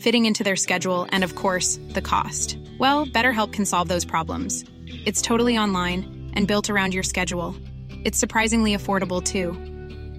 [0.00, 2.58] fitting into their schedule, and of course, the cost.
[2.78, 4.64] Well, BetterHelp can solve those problems.
[4.86, 7.56] It's totally online and built around your schedule.
[8.04, 9.52] It's surprisingly affordable too.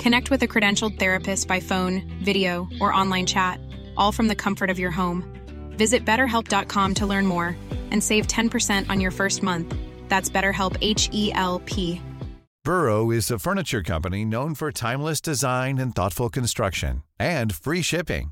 [0.02, 3.59] Connect with a credentialed therapist by phone, video, or online chat,
[3.98, 5.23] all from the comfort of your home.
[5.78, 7.56] Visit betterhelp.com to learn more
[7.92, 9.76] and save 10% on your first month.
[10.10, 12.02] That's BetterHelp H E L P.
[12.66, 18.32] Burrow is a furniture company known for timeless design and thoughtful construction and free shipping,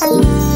[0.00, 0.51] Won't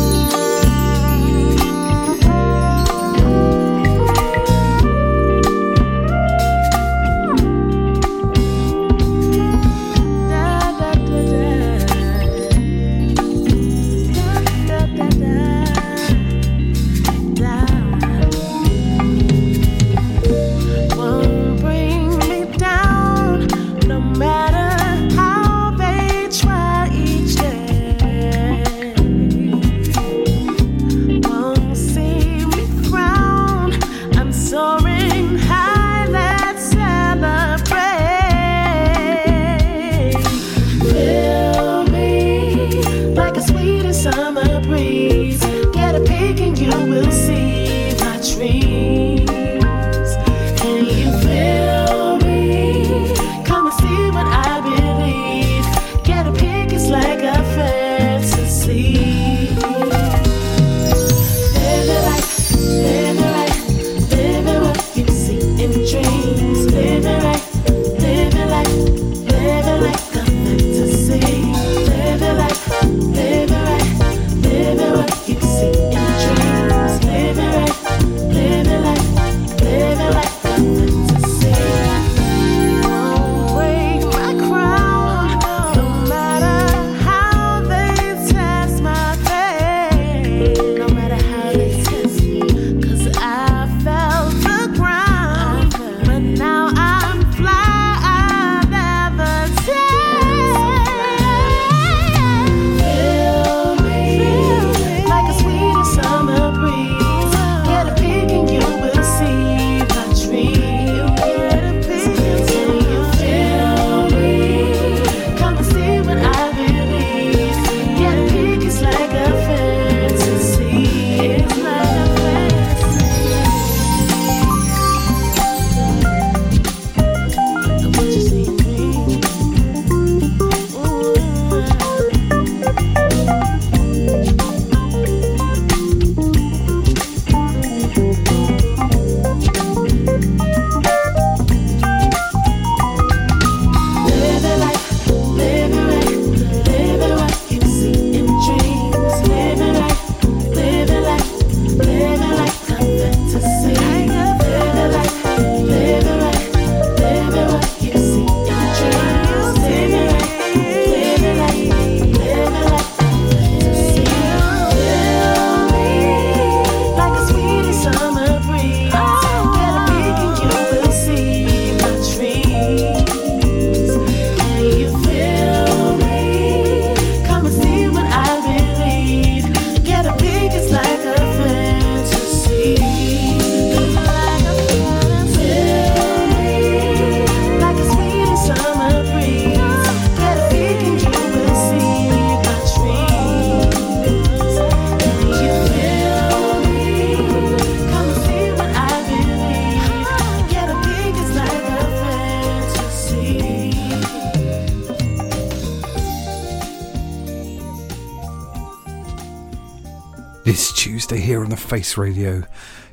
[211.77, 212.43] Face Radio.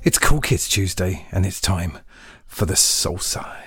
[0.04, 2.00] It's Cool Kids Tuesday, and it's time
[2.46, 3.63] for the Soul Side.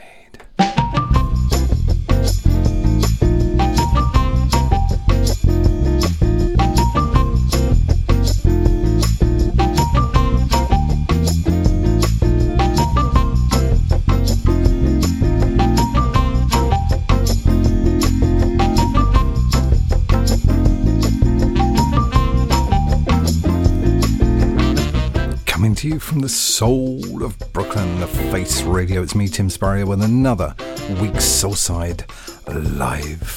[28.46, 29.02] Face Radio.
[29.02, 30.54] It's me, Tim Spurrier, with another
[31.00, 32.04] week's Soul Side
[32.46, 33.28] live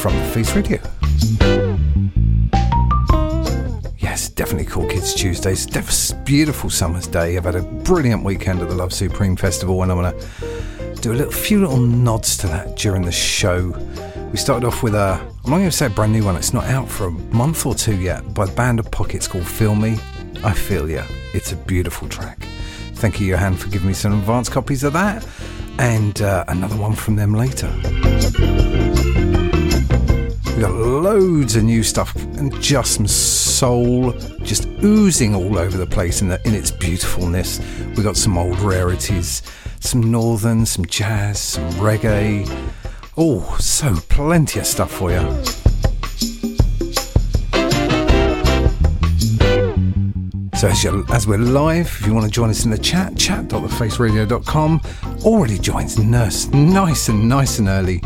[0.00, 0.80] from Face Radio.
[3.98, 5.66] Yes, definitely Cool Kids Tuesdays.
[5.66, 7.36] Def- beautiful summer's day.
[7.36, 11.12] I've had a brilliant weekend at the Love Supreme Festival, and I'm going to do
[11.12, 13.76] a little, few little nods to that during the show.
[14.32, 16.54] We started off with a, I'm not going to say a brand new one, it's
[16.54, 19.74] not out for a month or two yet, by the Band of Pockets called Feel
[19.74, 19.98] Me.
[20.42, 21.04] I Feel Ya.
[21.34, 22.39] It's a beautiful track.
[23.00, 25.26] Thank you, Johan, for giving me some advance copies of that,
[25.78, 27.72] and uh, another one from them later.
[30.44, 34.12] We've got loads of new stuff and just some soul
[34.42, 37.58] just oozing all over the place in, the, in its beautifulness.
[37.96, 39.42] We've got some old rarities,
[39.80, 42.46] some northern, some jazz, some reggae.
[43.16, 45.59] Oh, so plenty of stuff for you.
[50.60, 54.82] So as, as we're live, if you want to join us in the chat, chat.thefaceradio.com.
[55.24, 58.00] Already joins nurse nice and nice and early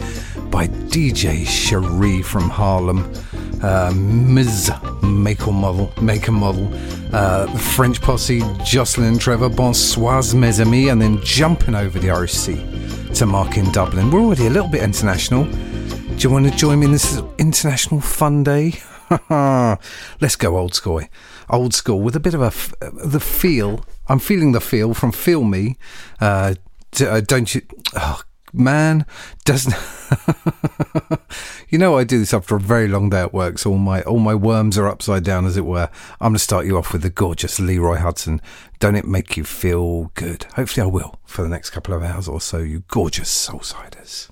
[0.53, 3.12] by DJ Cherie from Harlem,
[3.61, 4.71] uh, Ms.
[5.03, 6.73] Make a Model, Make a Model,
[7.12, 13.17] uh, the French posse, Jocelyn Trevor, Bonsoir mes amis, and then jumping over the RSC
[13.17, 14.12] to Mark in Dublin.
[14.12, 15.43] We're already a little bit international.
[15.47, 18.75] Do you want to join me in this international fun day?
[19.29, 21.03] Let's go old school.
[21.50, 23.85] Old school with a bit of a f- the feel.
[24.08, 25.76] I'm feeling the feel from Feel Me.
[26.20, 26.55] Uh,
[26.93, 27.62] d- uh, don't you?
[27.96, 28.20] Oh,
[28.52, 29.06] man,
[29.44, 29.75] doesn't.
[31.69, 34.02] you know I do this after a very long day at work, so all my
[34.02, 35.88] all my worms are upside down, as it were.
[36.20, 38.41] I'm going to start you off with the gorgeous Leroy Hudson.
[38.79, 40.44] Don't it make you feel good?
[40.56, 42.58] Hopefully, I will for the next couple of hours or so.
[42.58, 44.29] You gorgeous soulsiders.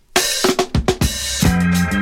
[1.42, 2.01] Feel.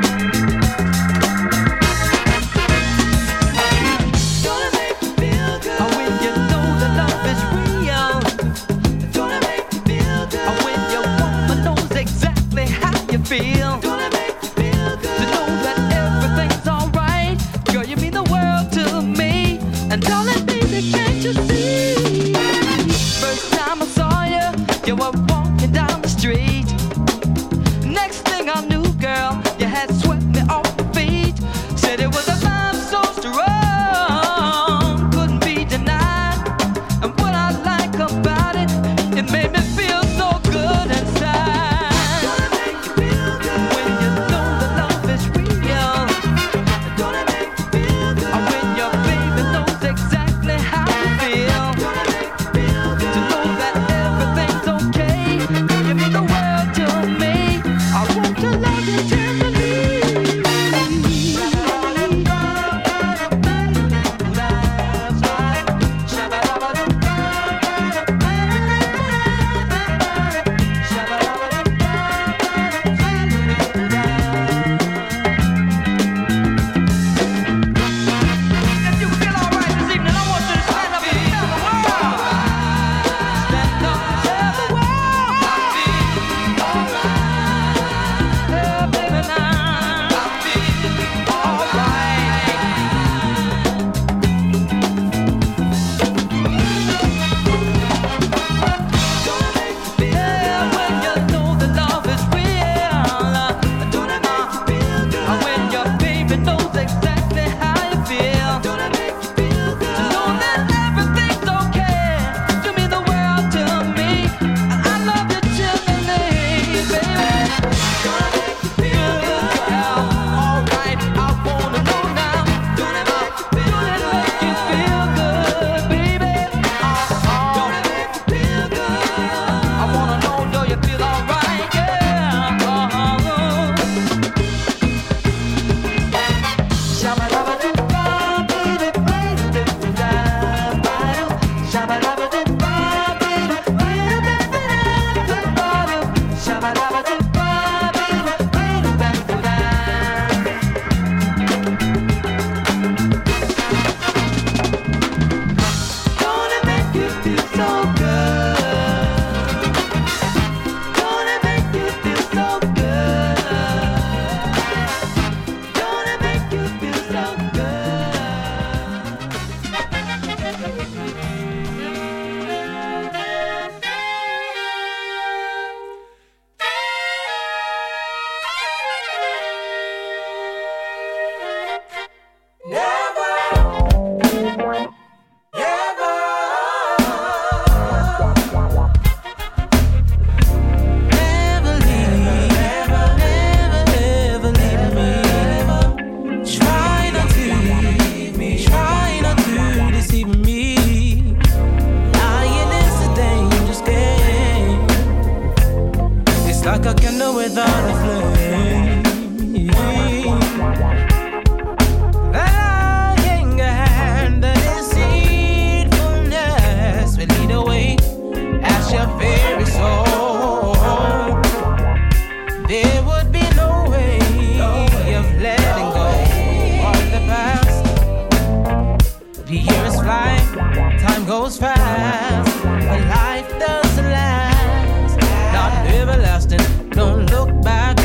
[231.31, 235.17] Goes fast, but life doesn't last.
[235.53, 236.59] Not everlasting,
[236.91, 237.97] don't look back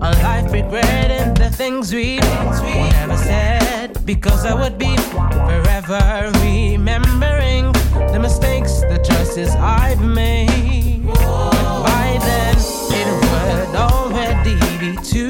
[0.00, 4.06] on life regretting the things we never said.
[4.06, 4.96] Because I would be
[5.48, 7.72] forever remembering
[8.12, 11.04] the mistakes, the choices I've made.
[11.04, 12.56] But by then,
[13.00, 15.27] it would already be too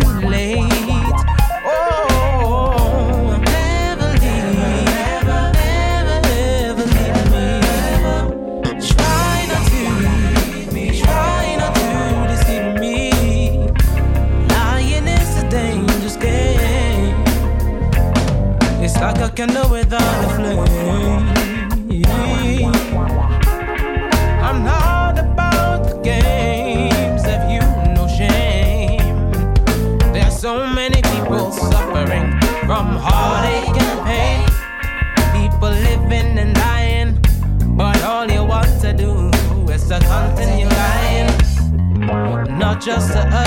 [42.89, 43.38] just to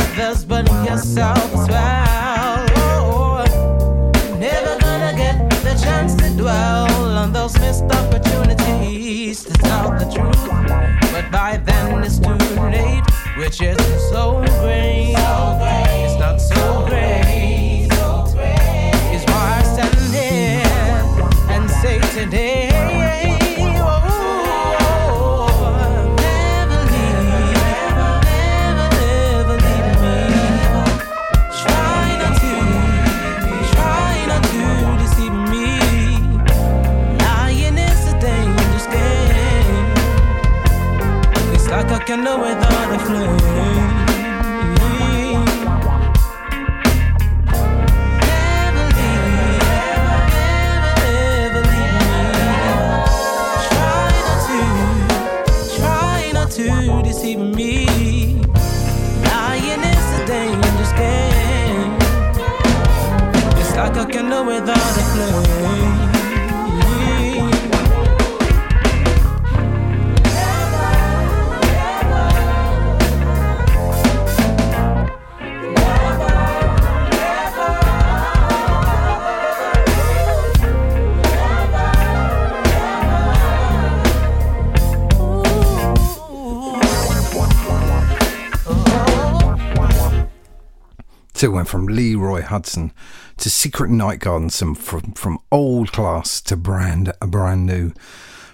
[91.71, 92.91] from Leroy Hudson
[93.37, 97.93] to Secret Night Gardens and from, from old class to brand brand new.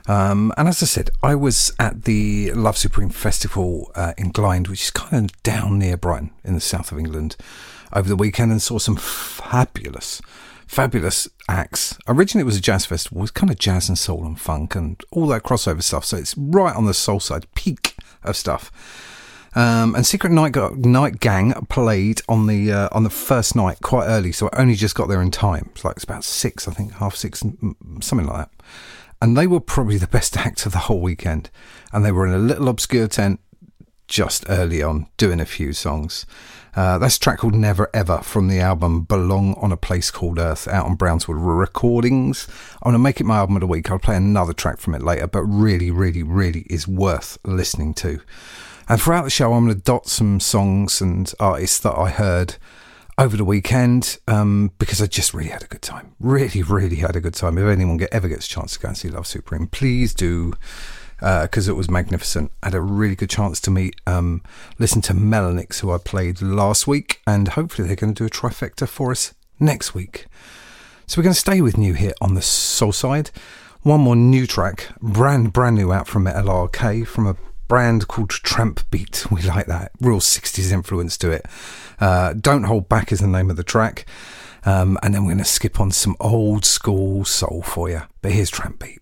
[0.07, 4.67] Um, and as I said, I was at the Love Supreme Festival uh, in Glynde,
[4.67, 7.35] which is kind of down near Brighton in the south of England,
[7.91, 10.21] over the weekend and saw some fabulous,
[10.67, 11.97] fabulous acts.
[12.07, 14.75] Originally, it was a jazz festival, it was kind of jazz and soul and funk
[14.75, 16.05] and all that crossover stuff.
[16.05, 18.71] So it's right on the soul side, peak of stuff.
[19.57, 23.79] Um, and Secret Night, Ga- Night Gang played on the uh, on the first night
[23.81, 25.71] quite early, so I only just got there in time.
[25.71, 28.51] It's like it's about six, I think, half six, something like that.
[29.19, 31.49] And they were probably the best act of the whole weekend.
[31.91, 33.39] And they were in a little obscure tent
[34.07, 36.27] just early on, doing a few songs.
[36.75, 40.67] Uh, that's track called Never Ever from the album Belong on a Place Called Earth
[40.67, 42.47] out on Brownswood Recordings.
[42.83, 43.89] I'm going to make it my album of the week.
[43.89, 48.21] I'll play another track from it later, but really, really, really is worth listening to.
[48.89, 52.55] And throughout the show, I'm going to dot some songs and artists that I heard
[53.17, 56.15] over the weekend um, because I just really had a good time.
[56.19, 57.57] Really, really had a good time.
[57.57, 60.53] If anyone get, ever gets a chance to go and see Love Supreme, please do
[61.19, 62.51] because it was magnificent.
[62.61, 64.43] I had a really good chance to meet, um,
[64.77, 68.29] listen to Melanix, who I played last week, and hopefully they're going to do a
[68.29, 70.27] trifecta for us next week.
[71.07, 73.31] So we're going to stay with new here on the soul side.
[73.81, 77.35] One more new track, brand brand new out from LRK from a
[77.67, 79.25] brand called Tramp Beat.
[79.31, 79.91] We like that.
[79.99, 81.45] Real 60s influence to it.
[81.99, 84.05] Uh, Don't Hold Back is the name of the track.
[84.65, 88.01] Um, and then we're going to skip on some old school soul for you.
[88.21, 88.99] But here's Tramp Beat.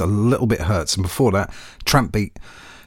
[0.00, 1.52] A Little Bit Hurts, and before that,
[1.84, 2.38] Tramp Beat,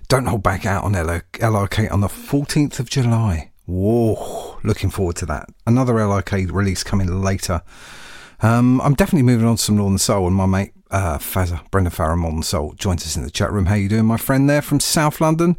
[0.08, 3.52] Don't Hold Back Out on LRK on the 14th of July.
[3.66, 5.50] Whoa, looking forward to that.
[5.66, 7.62] Another LRK release coming later.
[8.42, 11.92] Um, I'm definitely moving on to some Northern Soul, and my mate uh, Fazza, Brendan
[11.92, 13.66] Farrer, Modern Soul, joins us in the chat room.
[13.66, 15.58] How you doing, my friend there from South London?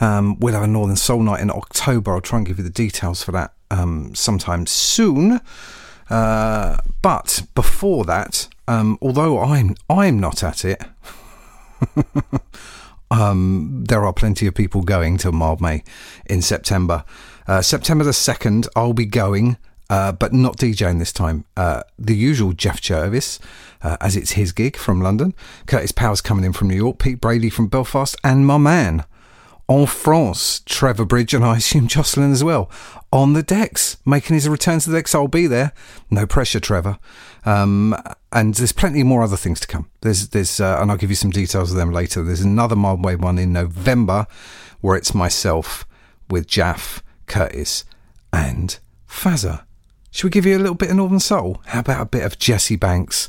[0.00, 2.12] Um, we'll have a Northern Soul night in October.
[2.12, 5.40] I'll try and give you the details for that um, sometime soon.
[6.10, 10.82] Uh, but before that, um, although I'm I'm not at it,
[13.10, 15.86] um, there are plenty of people going to Mildmay
[16.26, 17.04] in September.
[17.46, 19.56] Uh, September the second, I'll be going.
[19.88, 21.44] Uh, but not DJing this time.
[21.56, 23.38] Uh, the usual Jeff Jervis,
[23.82, 25.32] uh, as it's his gig from London.
[25.66, 26.98] Curtis Powers coming in from New York.
[26.98, 29.04] Pete Brady from Belfast, and my man,
[29.68, 32.70] en France, Trevor Bridge, and I assume Jocelyn as well,
[33.12, 35.14] on the decks, making his return to the decks.
[35.14, 35.72] I'll be there.
[36.10, 36.98] No pressure, Trevor.
[37.44, 37.94] Um,
[38.32, 39.88] and there's plenty more other things to come.
[40.00, 42.22] There's, there's, uh, and I'll give you some details of them later.
[42.22, 44.26] There's another Mildmay one in November,
[44.80, 45.86] where it's myself
[46.28, 47.84] with Jaff, Curtis,
[48.32, 49.64] and Fazza.
[50.10, 51.60] Should we give you a little bit of Northern Soul?
[51.66, 53.28] How about a bit of Jesse Banks?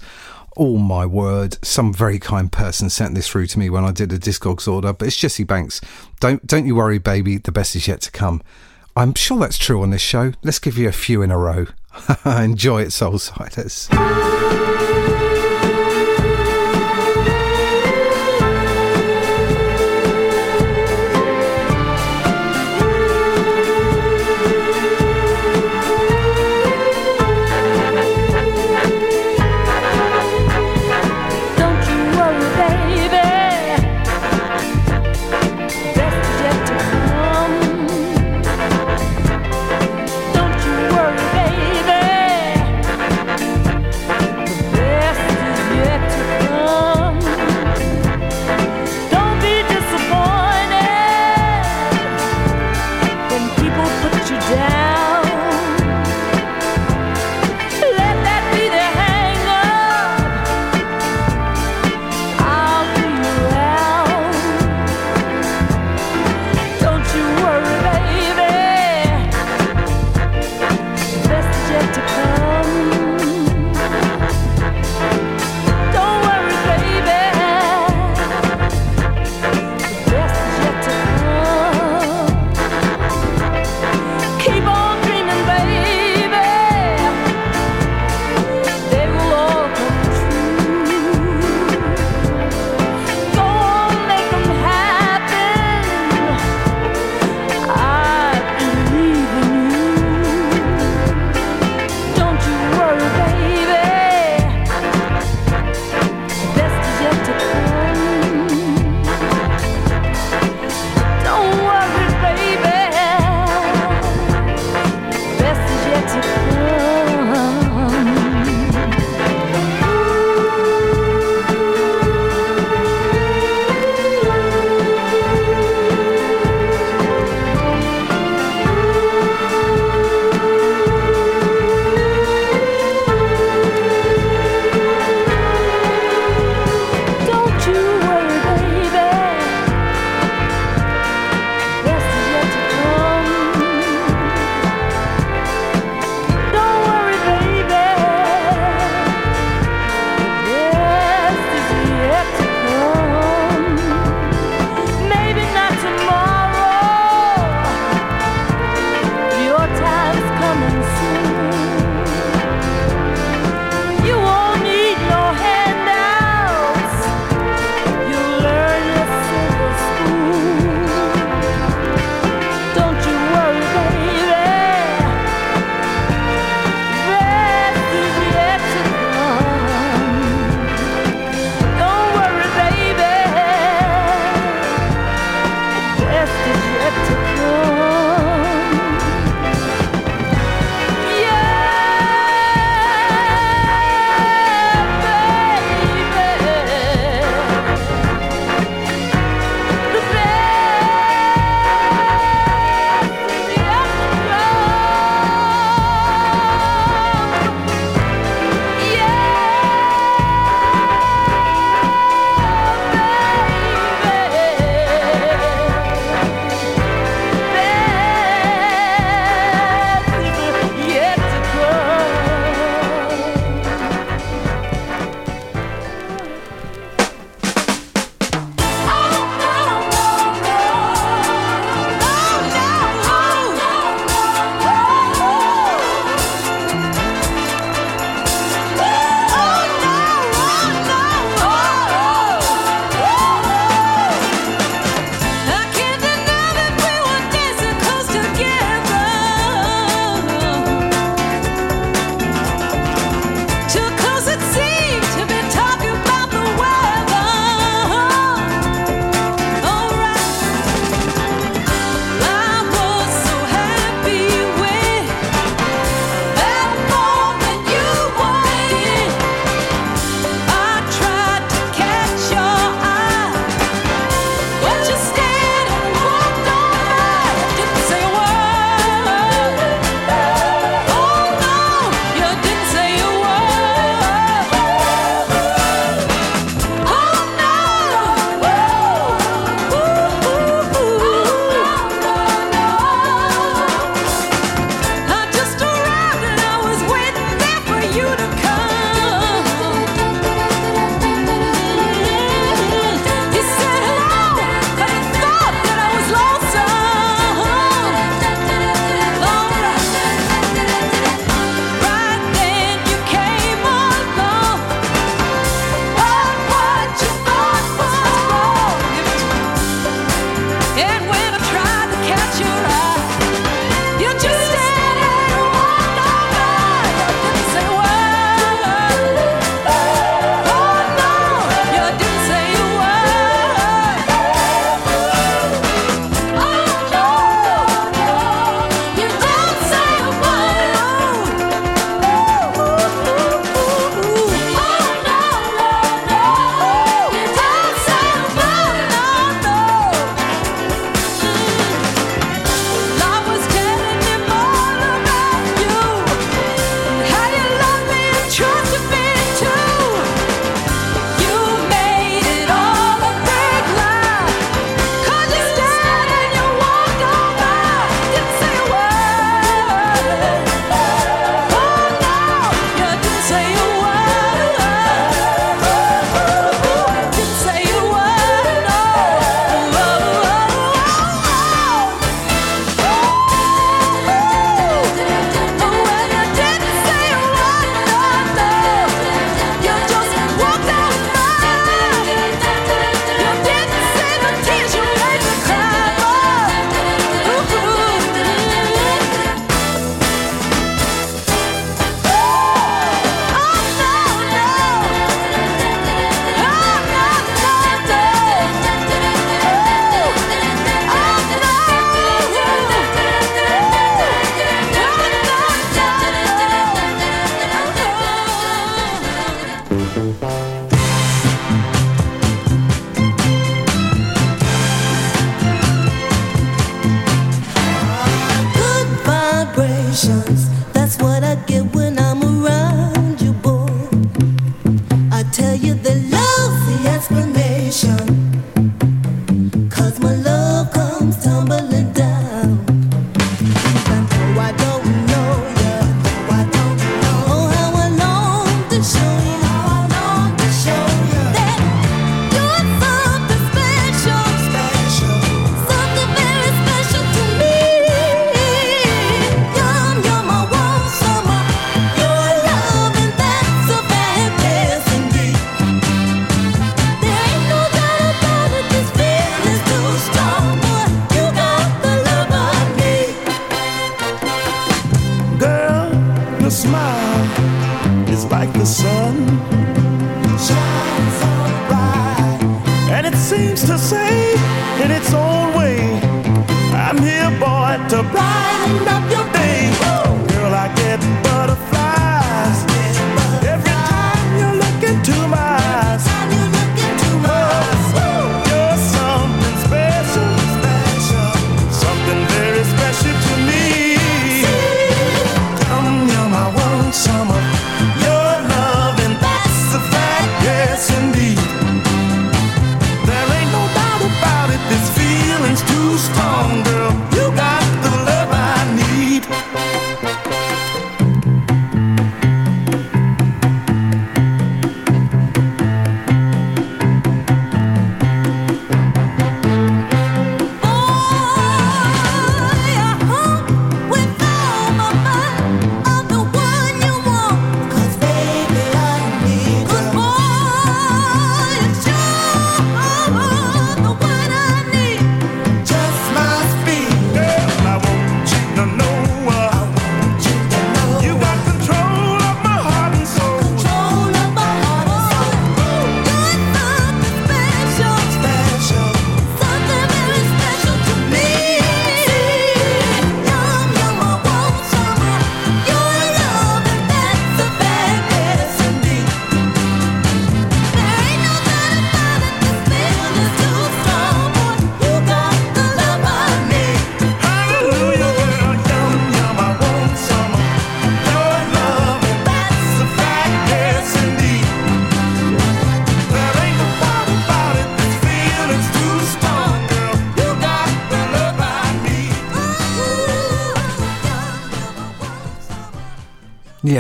[0.59, 1.63] Oh my word!
[1.63, 4.91] Some very kind person sent this through to me when I did a Discogs order,
[4.91, 5.79] but it's Jesse Banks.
[6.19, 7.37] Don't don't you worry, baby.
[7.37, 8.41] The best is yet to come.
[8.95, 10.33] I'm sure that's true on this show.
[10.41, 11.67] Let's give you a few in a row.
[12.25, 13.87] Enjoy it, Soulsiders.
[13.91, 15.26] Don't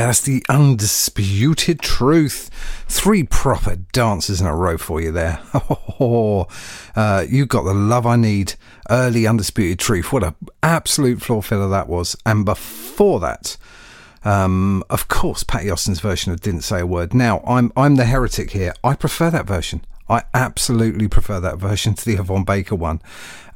[0.05, 2.49] that's the undisputed truth.
[2.87, 5.39] Three proper dances in a row for you there.
[5.99, 8.53] uh, you got the love I need.
[8.89, 10.13] Early undisputed truth.
[10.13, 12.15] What a absolute floor filler that was.
[12.25, 13.57] And before that,
[14.23, 18.05] um, of course, Patti Austin's version of "Didn't Say a Word." Now, I'm I'm the
[18.05, 18.73] heretic here.
[18.83, 19.85] I prefer that version.
[20.09, 23.01] I absolutely prefer that version to the Yvonne Baker one.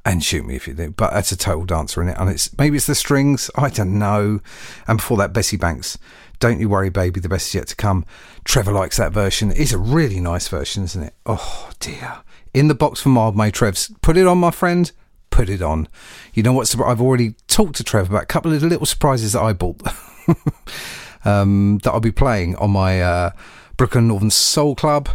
[0.03, 2.57] And shoot me if you do, but that's a total dancer in it, and it's
[2.57, 3.51] maybe it's the strings.
[3.55, 4.39] I don't know.
[4.87, 5.97] And before that, Bessie Banks.
[6.39, 7.19] Don't you worry, baby.
[7.19, 8.03] The best is yet to come.
[8.43, 9.53] Trevor likes that version.
[9.55, 11.13] It's a really nice version, isn't it?
[11.27, 12.23] Oh dear.
[12.51, 13.91] In the box for Mildmay Trev's.
[14.01, 14.91] Put it on, my friend.
[15.29, 15.87] Put it on.
[16.33, 16.75] You know what?
[16.83, 19.81] I've already talked to Trevor about a couple of little surprises that I bought.
[21.25, 23.31] um, that I'll be playing on my uh,
[23.77, 25.09] Brooklyn Northern Soul Club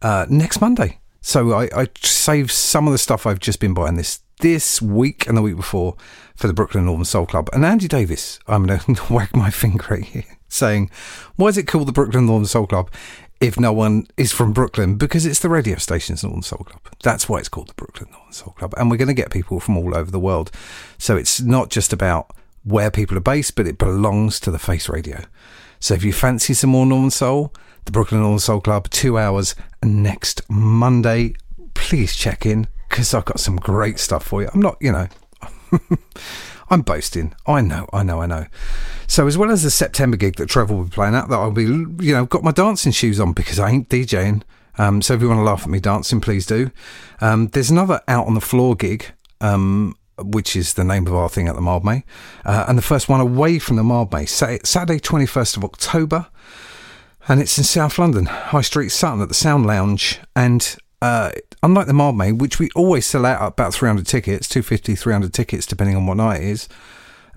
[0.00, 1.00] uh, next Monday.
[1.20, 5.26] So I, I saved some of the stuff I've just been buying this this week
[5.26, 5.96] and the week before
[6.34, 7.48] for the Brooklyn Northern Soul Club.
[7.52, 10.90] And Andy Davis, I'm going to wag my finger at you, saying,
[11.36, 12.90] "Why is it called the Brooklyn Northern Soul Club?"
[13.40, 16.82] If no one is from Brooklyn, because it's the radio station's Northern Soul Club.
[17.02, 18.74] That's why it's called the Brooklyn Northern Soul Club.
[18.76, 20.50] And we're going to get people from all over the world.
[20.98, 22.32] So it's not just about
[22.64, 25.24] where people are based, but it belongs to the Face Radio.
[25.78, 27.54] So if you fancy some more Northern Soul,
[27.86, 31.34] the Brooklyn Northern Soul Club, two hours next Monday.
[31.72, 34.50] Please check in because I've got some great stuff for you.
[34.52, 35.08] I'm not, you know,
[36.70, 37.34] I'm boasting.
[37.46, 38.46] I know, I know, I know.
[39.06, 41.50] So as well as the September gig that Trevor will be playing at, that I'll
[41.50, 44.42] be, you know, got my dancing shoes on because I ain't DJing.
[44.76, 46.70] Um, so if you want to laugh at me dancing, please do.
[47.20, 49.06] Um, there's another out on the floor gig.
[49.40, 52.02] Um, which is the name of our thing at the Mildmay,
[52.44, 56.26] uh, and the first one away from the Mildmay, Saturday, 21st of October,
[57.26, 60.20] and it's in South London, High Street, Sutton, at the Sound Lounge.
[60.36, 61.30] And uh,
[61.62, 65.66] unlike the Mildmay, which we always sell out at about 300 tickets, 250, 300 tickets,
[65.66, 66.68] depending on what night it is,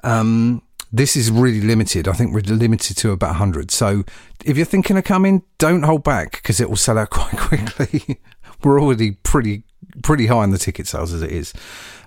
[0.04, 0.62] um,
[0.92, 2.08] this is really limited.
[2.08, 3.72] I think we're limited to about 100.
[3.72, 4.04] So
[4.46, 8.20] if you're thinking of coming, don't hold back because it will sell out quite quickly.
[8.64, 9.64] we're already pretty
[10.02, 11.54] pretty high on the ticket sales as it is.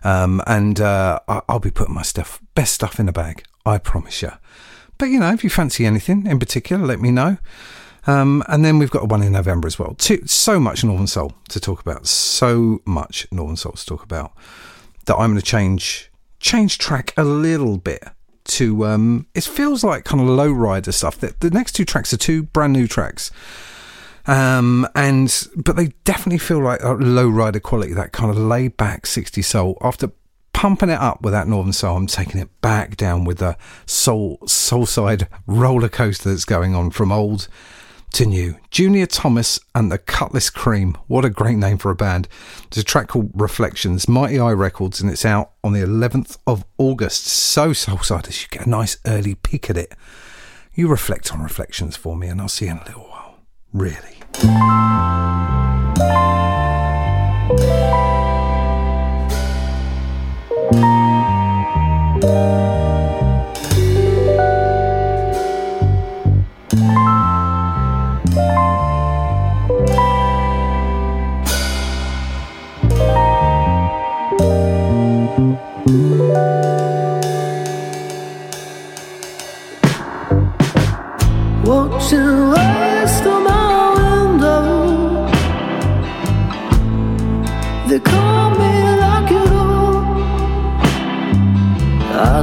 [0.02, 4.22] Um, and uh, I'll be putting my stuff, best stuff in the bag, I promise
[4.22, 4.32] you.
[4.98, 7.38] But you know, if you fancy anything in particular, let me know.
[8.06, 9.94] Um, and then we've got one in November as well.
[9.98, 12.06] Two, so much Northern Soul to talk about.
[12.06, 14.32] So much Northern Soul to talk about
[15.06, 18.04] that I'm going to change change track a little bit
[18.44, 18.86] to.
[18.86, 21.18] Um, it feels like kind of low rider stuff.
[21.18, 23.30] The, the next two tracks are two brand new tracks.
[24.26, 28.76] Um, and but they definitely feel like a low rider quality, that kind of laid
[28.76, 29.78] back 60 soul.
[29.80, 30.10] After
[30.52, 34.38] pumping it up with that Northern Soul, I'm taking it back down with the soul
[34.46, 37.48] soul side roller coaster that's going on from old
[38.12, 38.56] to new.
[38.70, 40.96] Junior Thomas and the Cutlass Cream.
[41.06, 42.28] What a great name for a band.
[42.70, 46.64] There's a track called Reflections, Mighty Eye Records, and it's out on the 11th of
[46.78, 47.26] August.
[47.26, 49.94] So soul you get a nice early peek at it.
[50.74, 53.38] You reflect on reflections for me, and I'll see you in a little while.
[53.72, 54.16] Really.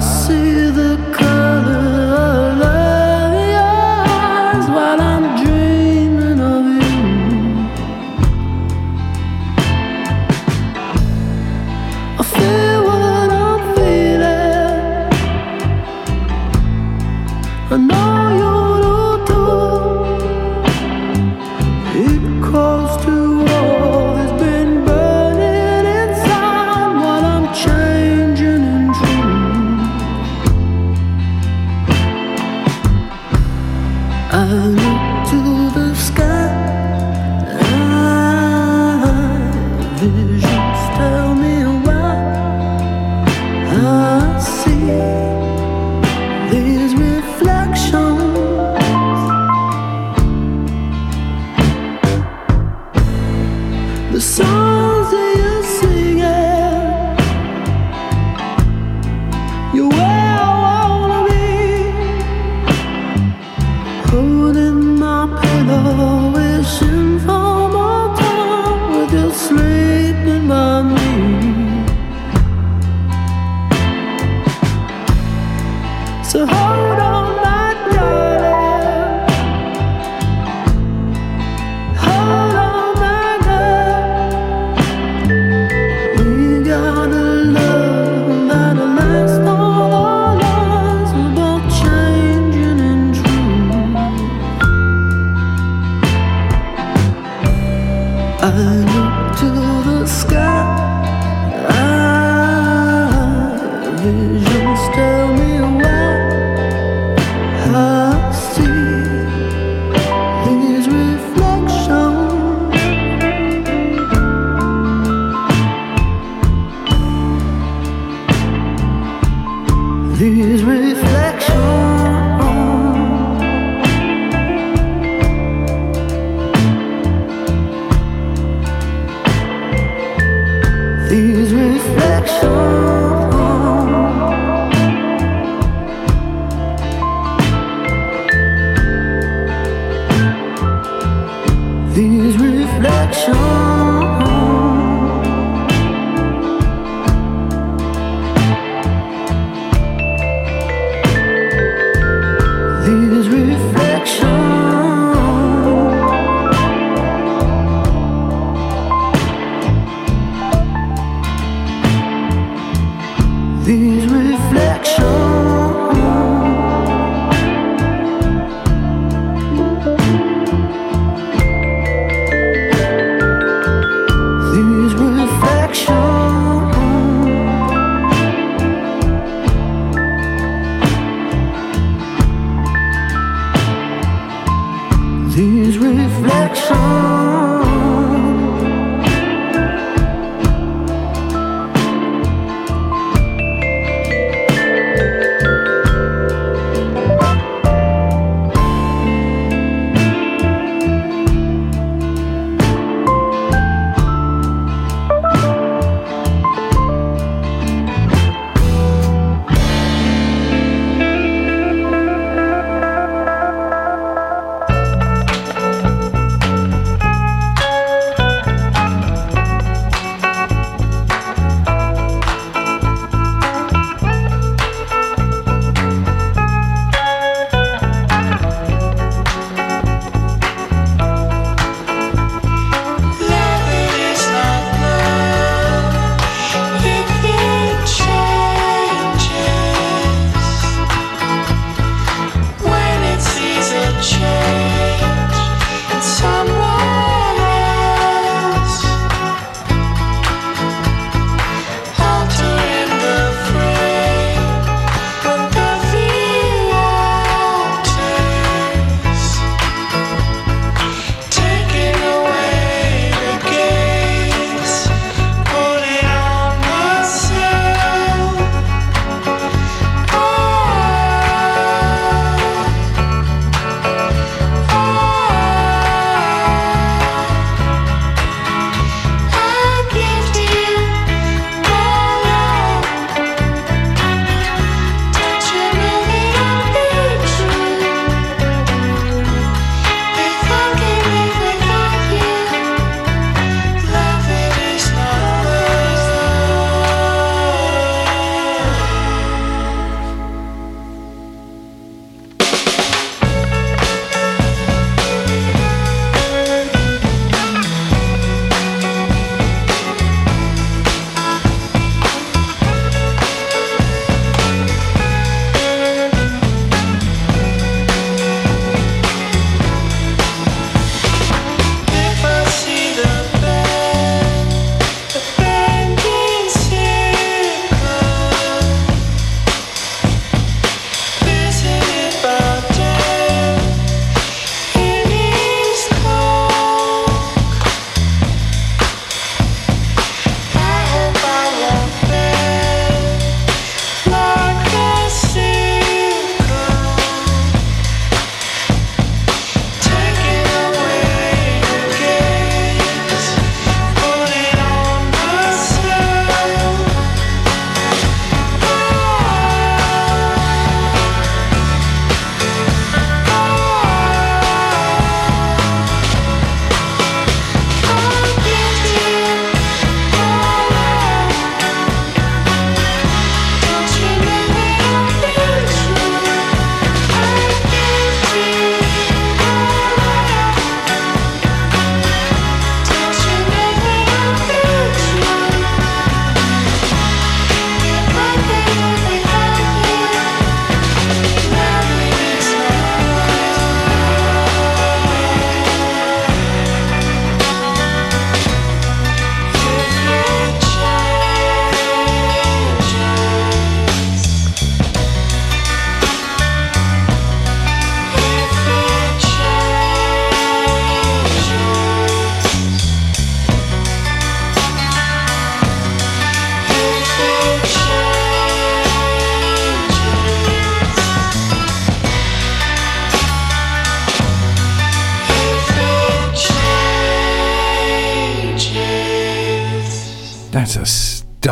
[0.04, 1.03] See the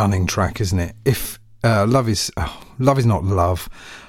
[0.02, 0.96] stunning track, isn't it?
[1.04, 3.68] If uh, love is oh, love is not love,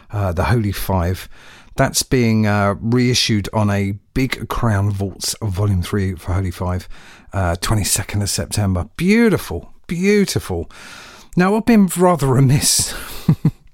[0.09, 1.29] uh, the Holy Five.
[1.75, 6.89] That's being uh, reissued on a Big Crown Vaults Volume Three for Holy Five,
[7.61, 8.89] twenty second of September.
[8.97, 10.67] Beautiful, beautiful.
[11.37, 12.95] Now I've been rather remiss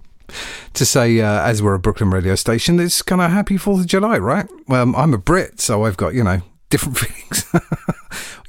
[0.74, 3.88] to say, uh, as we're a Brooklyn radio station, it's kind of happy Fourth of
[3.88, 4.50] July, right?
[4.68, 7.46] Well, I'm a Brit, so I've got you know different feelings.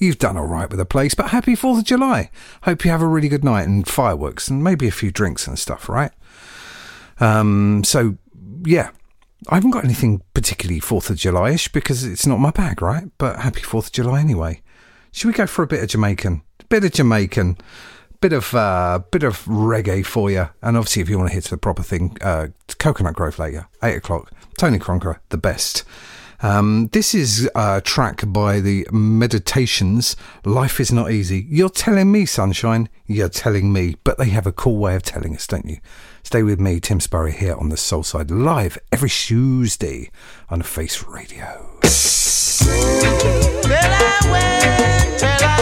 [0.01, 2.31] You've done all right with the place, but happy 4th of July.
[2.63, 5.59] Hope you have a really good night and fireworks and maybe a few drinks and
[5.59, 6.11] stuff, right?
[7.21, 8.17] Um, so,
[8.65, 8.91] yeah,
[9.49, 13.05] I haven't got anything particularly 4th of July ish because it's not my bag, right?
[13.19, 14.63] But happy 4th of July anyway.
[15.13, 16.43] Should we go for a bit of Jamaican?
[16.71, 17.59] bit of Jamaican.
[18.23, 21.45] Bit of uh, bit of reggae for you, and obviously, if you want to hit
[21.45, 22.49] the proper thing, uh,
[22.79, 24.31] Coconut Grove later, eight o'clock.
[24.59, 25.85] Tony Cronker, the best.
[26.43, 30.17] Um, this is a track by the Meditations.
[30.45, 31.47] Life is not easy.
[31.49, 32.89] You're telling me, sunshine.
[33.07, 35.79] You're telling me, but they have a cool way of telling us, don't you?
[36.23, 40.11] Stay with me, Tim Spurrier, here on the Soulside live every Tuesday
[40.49, 41.79] on Face Radio.
[44.31, 45.60] Life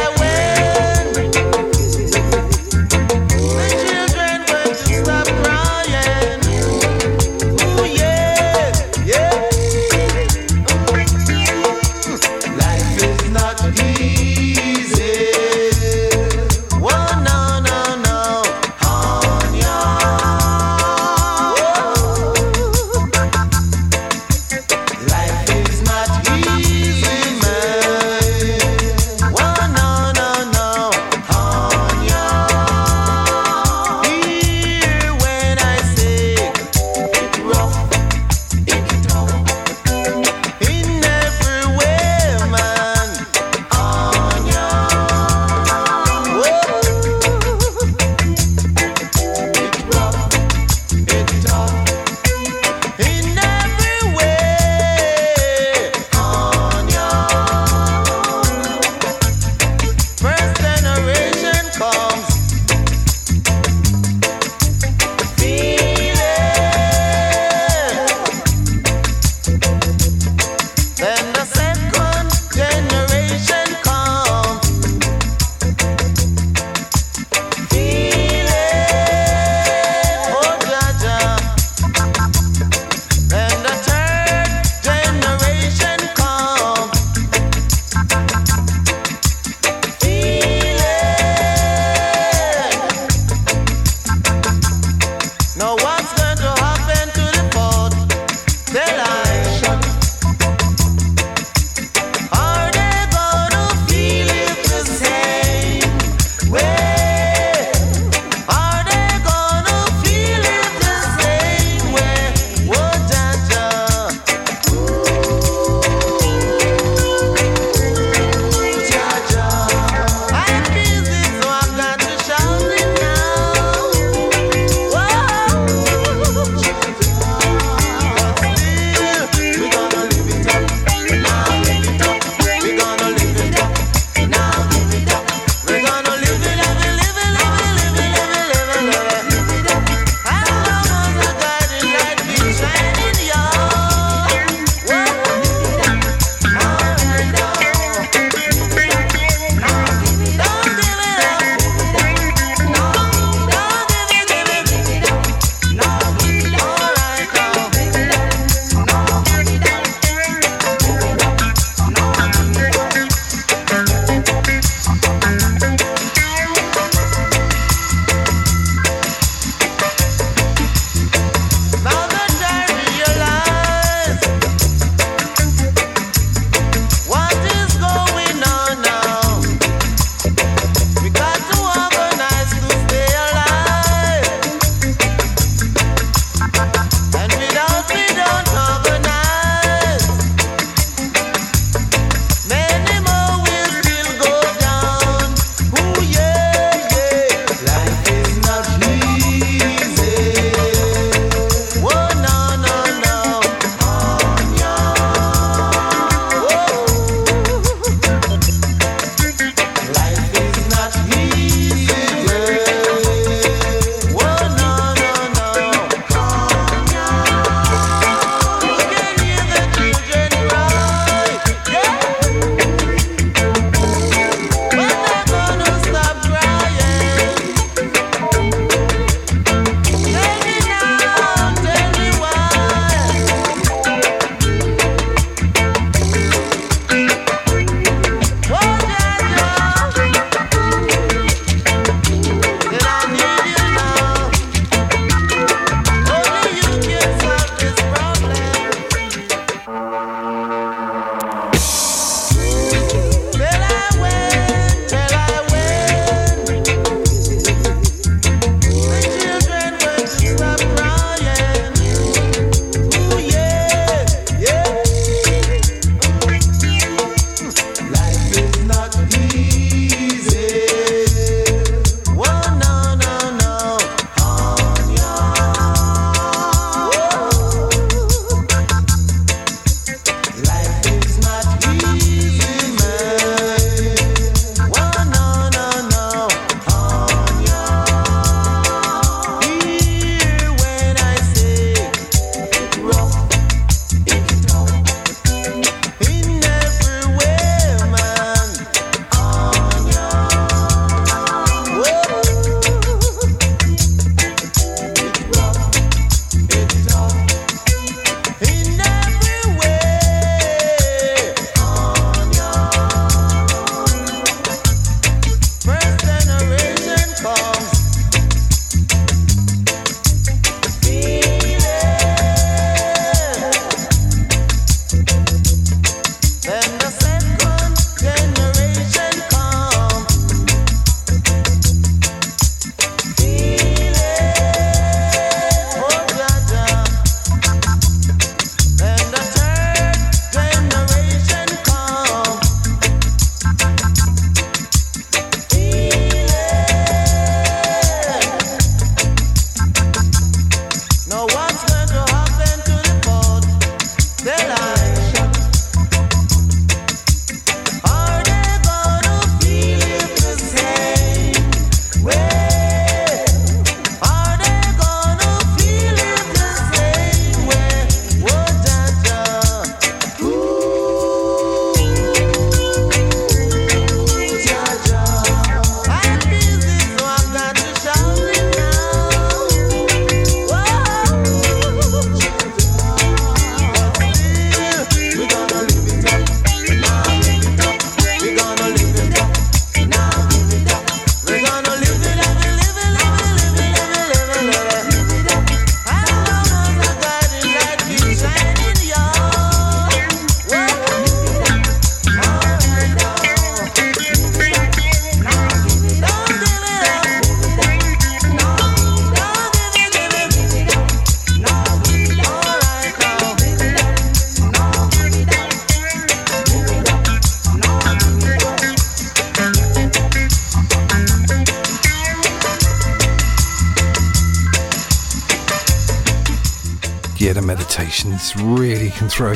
[269.07, 269.58] me.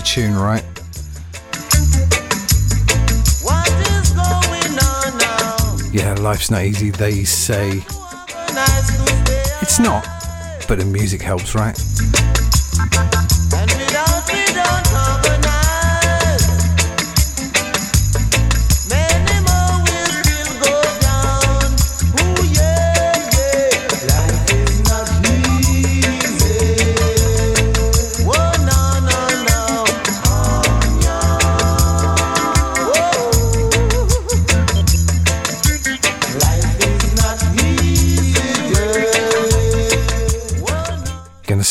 [0.05, 0.63] Tune, right?
[3.43, 5.77] What is going on now?
[5.93, 7.77] Yeah, life's not easy, they say.
[8.55, 10.07] Nice to stay It's not,
[10.69, 11.77] but the music helps, right?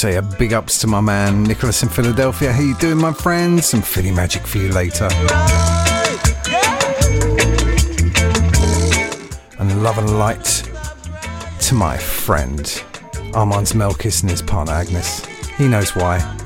[0.02, 2.52] Say a big ups to my man Nicholas in Philadelphia.
[2.52, 3.64] How you doing, my friend?
[3.64, 5.08] Some Philly magic for you later.
[9.60, 10.68] And love and light
[11.60, 12.84] to my friend
[13.36, 15.24] Armand's Melkis and his partner Agnes.
[15.60, 16.41] He knows why.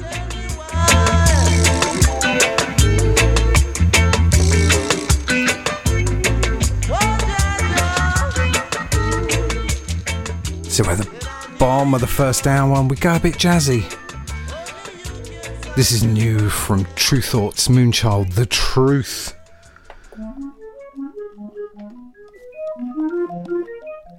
[11.66, 13.82] Bomb of the first hour, we go a bit jazzy.
[15.76, 19.36] This is new from Tru Thoughts Moonchild, The Truth.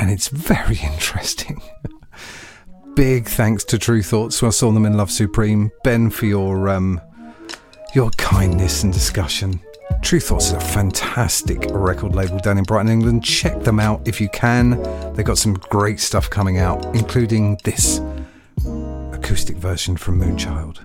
[0.00, 1.62] And it's very interesting.
[2.96, 5.70] Big thanks to Tru Thoughts, who I saw them in Love Supreme.
[5.84, 7.00] Ben for your um,
[7.94, 9.60] your kindness and discussion.
[10.02, 13.24] Tru Thoughts is a fantastic record label down in Brighton, England.
[13.24, 14.80] Check them out if you can.
[15.14, 18.00] They've got some great stuff coming out, including this
[19.12, 20.80] acoustic version from Moonchild.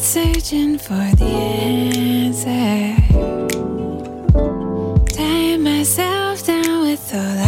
[0.00, 2.96] Searching for the answer.
[5.14, 7.47] Tying myself down with all I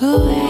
[0.00, 0.49] me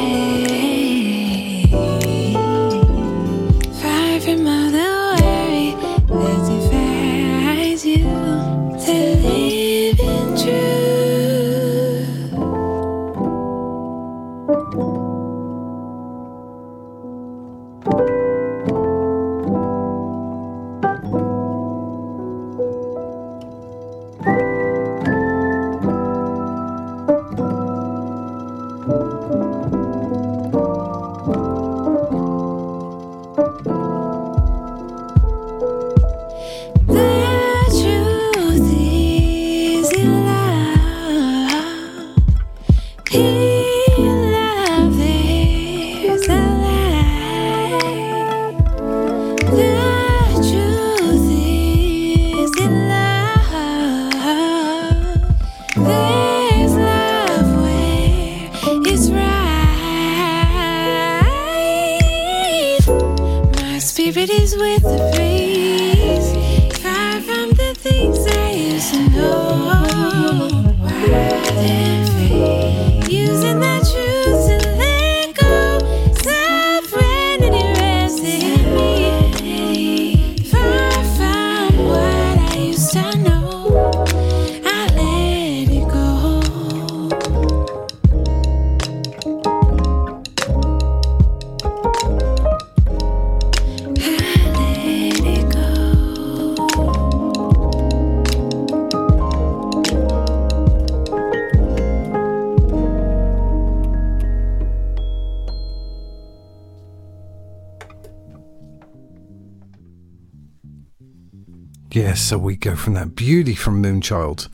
[111.93, 114.49] Yeah, so we go from that beauty from Moonchild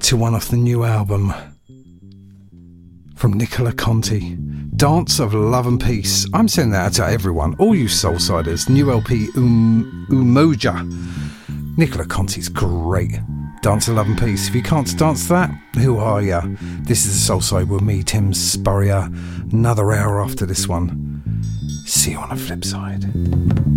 [0.00, 1.32] to one off the new album
[3.16, 4.36] from Nicola Conti.
[4.76, 6.26] Dance of Love and Peace.
[6.34, 8.68] I'm sending that out to everyone, all you Soulsiders.
[8.68, 10.86] New LP um, Umoja.
[11.78, 13.18] Nicola Conti's great.
[13.62, 14.48] Dance of Love and Peace.
[14.48, 16.42] If you can't dance that, who are ya?
[16.82, 19.08] This is the Soulside with me, Tim Spurrier.
[19.50, 21.42] Another hour after this one.
[21.86, 23.69] See you on the flip side.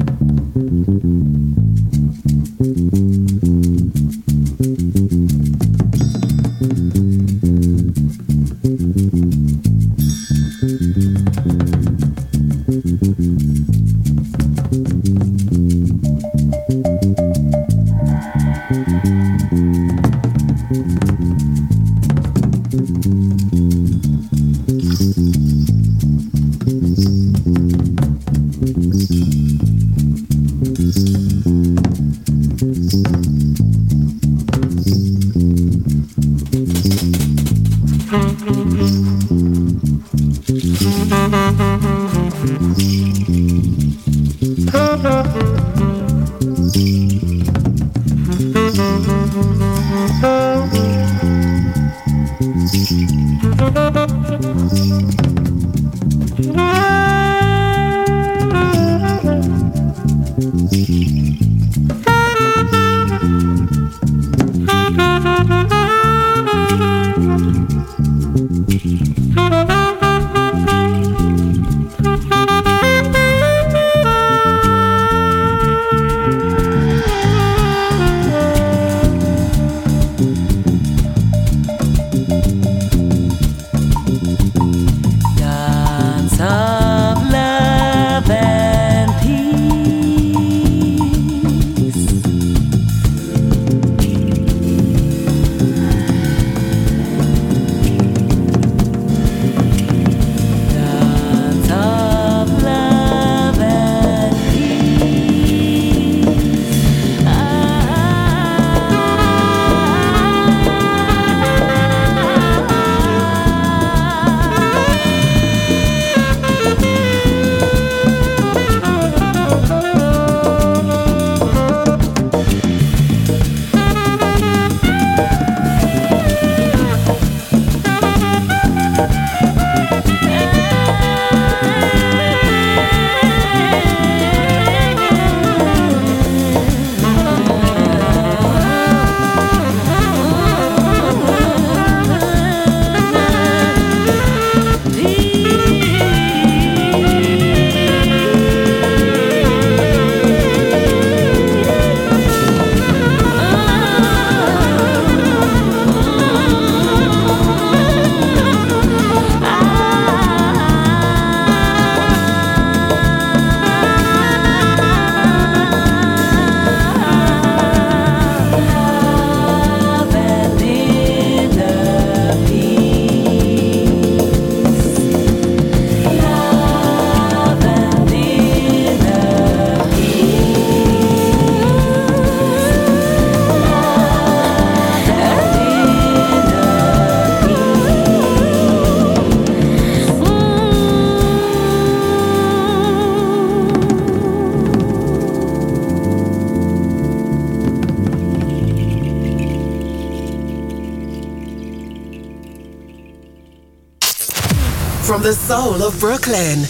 [205.14, 206.62] From the soul of Brooklyn,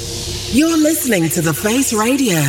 [0.51, 2.41] you're listening to The Face Radio.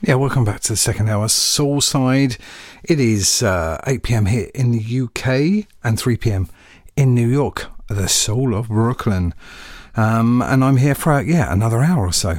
[0.00, 2.38] Yeah, welcome back to the second hour, Soulside.
[2.82, 6.48] It is uh, 8 pm here in the UK and 3 pm
[6.96, 9.34] in New York, the soul of Brooklyn.
[9.94, 12.38] Um, and I'm here for, yeah, another hour or so.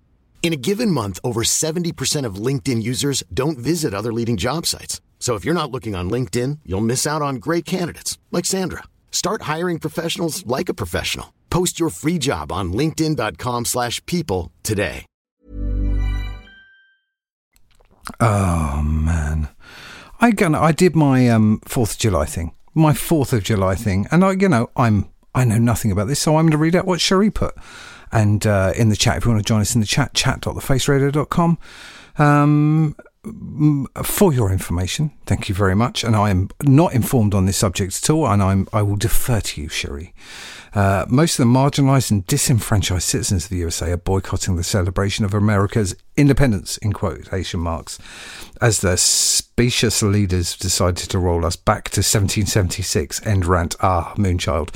[0.43, 4.99] In a given month, over 70% of LinkedIn users don't visit other leading job sites.
[5.19, 8.83] So if you're not looking on LinkedIn, you'll miss out on great candidates like Sandra.
[9.11, 11.31] Start hiring professionals like a professional.
[11.51, 15.05] Post your free job on linkedin.com/people today.
[18.19, 19.49] Oh man,
[20.19, 24.07] I gonna I did my um Fourth of July thing, my Fourth of July thing,
[24.11, 26.75] and I you know I'm I know nothing about this, so I'm going to read
[26.75, 27.53] out what Cherie put.
[28.11, 31.57] And uh, in the chat, if you want to join us in the chat, chat.thefaceradio.com.
[32.17, 32.95] Um,
[34.03, 36.03] for your information, thank you very much.
[36.03, 39.39] And I am not informed on this subject at all, and I'm I will defer
[39.41, 40.13] to you, Cherie.
[40.73, 45.25] Uh, most of the marginalised and disenfranchised citizens of the USA are boycotting the celebration
[45.25, 47.99] of America's independence, in quotation marks,
[48.61, 53.25] as their specious leaders decided to roll us back to 1776.
[53.25, 53.75] End rant.
[53.81, 54.69] Ah, Moonchild.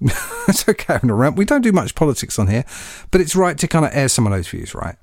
[0.48, 1.36] it's okay having a rant.
[1.36, 2.64] We don't do much politics on here,
[3.10, 4.96] but it's right to kind of air some of those views, right?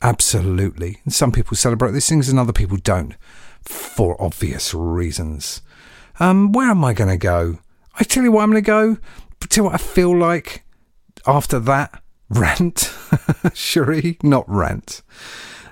[0.00, 1.00] Absolutely.
[1.04, 3.14] And some people celebrate these things and other people don't,
[3.62, 5.60] for obvious reasons.
[6.18, 7.58] Um, where am I going to go?
[7.98, 8.96] I tell you what I'm going to go.
[9.48, 10.64] Tell you what I feel like
[11.26, 12.92] after that rant.
[13.52, 15.02] Cherie, not rant.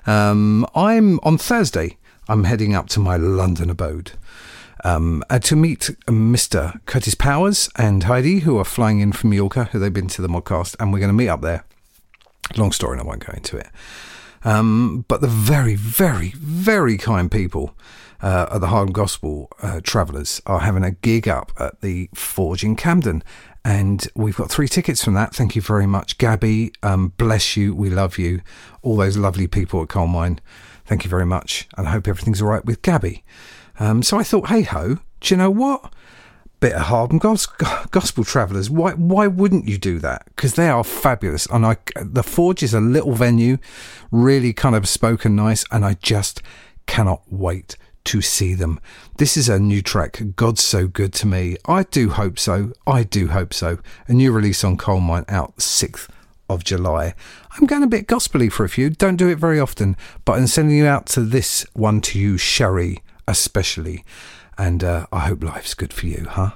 [0.06, 1.96] Um, I'm on Thursday.
[2.28, 4.12] I'm heading up to my London abode
[4.84, 6.84] um, uh, to meet Mr.
[6.86, 10.28] Curtis Powers and Heidi, who are flying in from Mallorca, who they've been to the
[10.28, 11.64] modcast, and we're going to meet up there.
[12.56, 13.68] Long story, and I won't go into it.
[14.42, 17.76] Um, but the very, very, very kind people
[18.22, 22.64] uh, at the Harlem Gospel uh, Travellers are having a gig up at the Forge
[22.64, 23.22] in Camden.
[23.64, 25.34] And we've got three tickets from that.
[25.34, 26.72] Thank you very much, Gabby.
[26.82, 27.74] Um, bless you.
[27.74, 28.40] We love you.
[28.82, 30.38] All those lovely people at Colemine.
[30.86, 31.68] Thank you very much.
[31.76, 33.22] And I hope everything's all right with Gabby.
[33.80, 35.92] Um, so I thought, hey ho, do you know what?
[36.60, 37.46] Bit of Gos-
[37.90, 38.68] Gospel Travellers.
[38.68, 40.26] Why why wouldn't you do that?
[40.26, 41.46] Because they are fabulous.
[41.46, 43.56] And I, the Forge is a little venue,
[44.12, 46.42] really kind of spoken nice, and I just
[46.86, 48.78] cannot wait to see them.
[49.16, 51.56] This is a new track, God's So Good to Me.
[51.66, 52.72] I do hope so.
[52.86, 53.78] I do hope so.
[54.06, 56.08] A new release on Colemine out 6th
[56.48, 57.14] of July.
[57.52, 58.90] I'm going a bit gospely for a few.
[58.90, 62.36] Don't do it very often, but I'm sending you out to this one to you,
[62.36, 64.04] Cherie, especially.
[64.58, 66.50] And uh, I hope life's good for you, huh?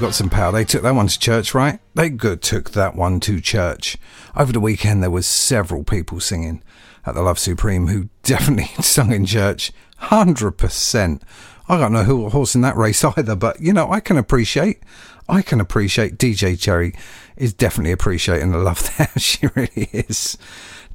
[0.00, 0.50] They've got some power.
[0.50, 1.78] They took that one to church, right?
[1.94, 3.98] They good took that one to church.
[4.34, 6.62] Over the weekend, there was several people singing
[7.04, 9.72] at the Love Supreme who definitely sung in church.
[9.98, 11.22] Hundred percent.
[11.68, 14.82] I got no ho- horse in that race either, but you know I can appreciate.
[15.28, 16.94] I can appreciate DJ Cherry
[17.36, 19.10] is definitely appreciating the love there.
[19.18, 20.38] she really is.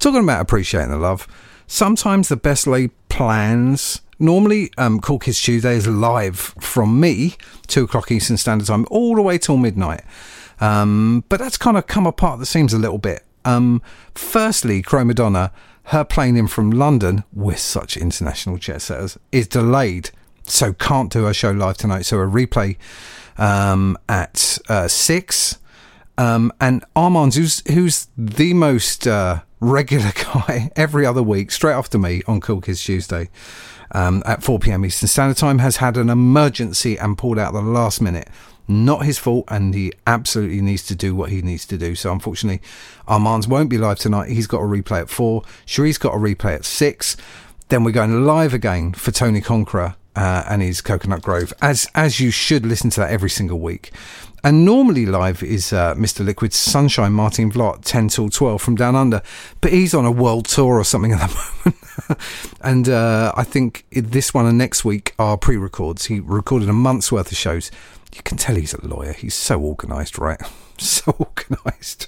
[0.00, 1.28] Talking about appreciating the love.
[1.68, 7.34] Sometimes the best laid plans Normally, um, Cool Kids Tuesday is live from me,
[7.66, 10.02] 2 o'clock Eastern Standard Time, all the way till midnight.
[10.58, 13.24] Um, but that's kind of come apart the seams a little bit.
[13.44, 13.82] Um,
[14.14, 15.50] firstly, Chromadonna,
[15.84, 20.10] her plane in from London, with such international jet setters, is delayed.
[20.44, 22.02] So can't do her show live tonight.
[22.02, 22.76] So a replay
[23.36, 25.58] um, at uh, 6.
[26.16, 31.98] Um, and Armand's, who's, who's the most uh, regular guy every other week, straight after
[31.98, 33.28] me on Cool Kids Tuesday
[33.92, 37.60] um, at 4 pm Eastern Standard Time, has had an emergency and pulled out the
[37.60, 38.28] last minute.
[38.68, 41.94] Not his fault, and he absolutely needs to do what he needs to do.
[41.94, 42.60] So, unfortunately,
[43.06, 44.30] Armand's won't be live tonight.
[44.30, 45.42] He's got a replay at 4.
[45.66, 47.16] Cherie's got a replay at 6.
[47.68, 52.18] Then we're going live again for Tony Conqueror uh, and his Coconut Grove, as as
[52.20, 53.92] you should listen to that every single week.
[54.46, 56.24] And normally live is uh, Mr.
[56.24, 59.20] Liquid's Sunshine Martin Vlot, 10 till 12 from Down Under.
[59.60, 61.34] But he's on a world tour or something at the
[62.08, 62.20] moment.
[62.60, 66.04] and uh, I think this one and next week are pre records.
[66.04, 67.72] He recorded a month's worth of shows.
[68.14, 69.14] You can tell he's a lawyer.
[69.14, 70.40] He's so organised, right?
[70.78, 72.06] so organised.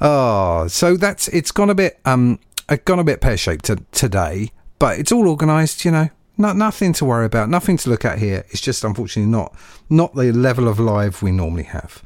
[0.00, 2.38] oh, so that's it's gone a bit um
[2.84, 6.08] gone a bit pear shaped today, but it's all organised, you know.
[6.38, 8.44] No, nothing to worry about, nothing to look at here.
[8.50, 9.54] It's just unfortunately not
[9.88, 12.02] not the level of live we normally have.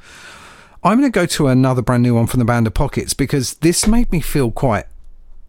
[0.83, 3.55] I'm going to go to another brand new one from the band of Pockets because
[3.55, 4.87] this made me feel quite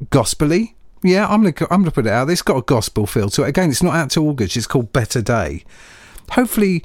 [0.10, 0.76] gospely.
[1.04, 2.30] Yeah, I'm going to I'm going to put it out.
[2.30, 3.50] It's got a gospel feel to it.
[3.50, 4.58] Again, it's not out to August.
[4.58, 5.64] It's called Better Day.
[6.32, 6.84] Hopefully,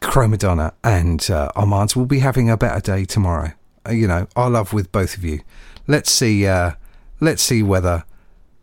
[0.00, 3.52] Chromadonna and uh, Armand will be having a better day tomorrow.
[3.86, 5.40] Uh, you know, our love with both of you.
[5.86, 6.46] Let's see.
[6.46, 6.72] Uh,
[7.20, 8.04] let's see whether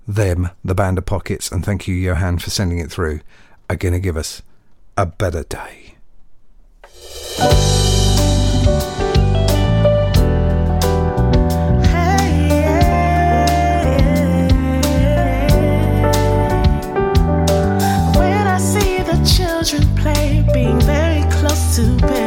[0.07, 3.21] them, the band of pockets, and thank you, Johan, for sending it through,
[3.69, 4.41] are going to give us
[4.97, 5.95] a better day.
[18.15, 22.20] When I see the children play, being very close to paradise,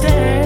[0.00, 0.39] close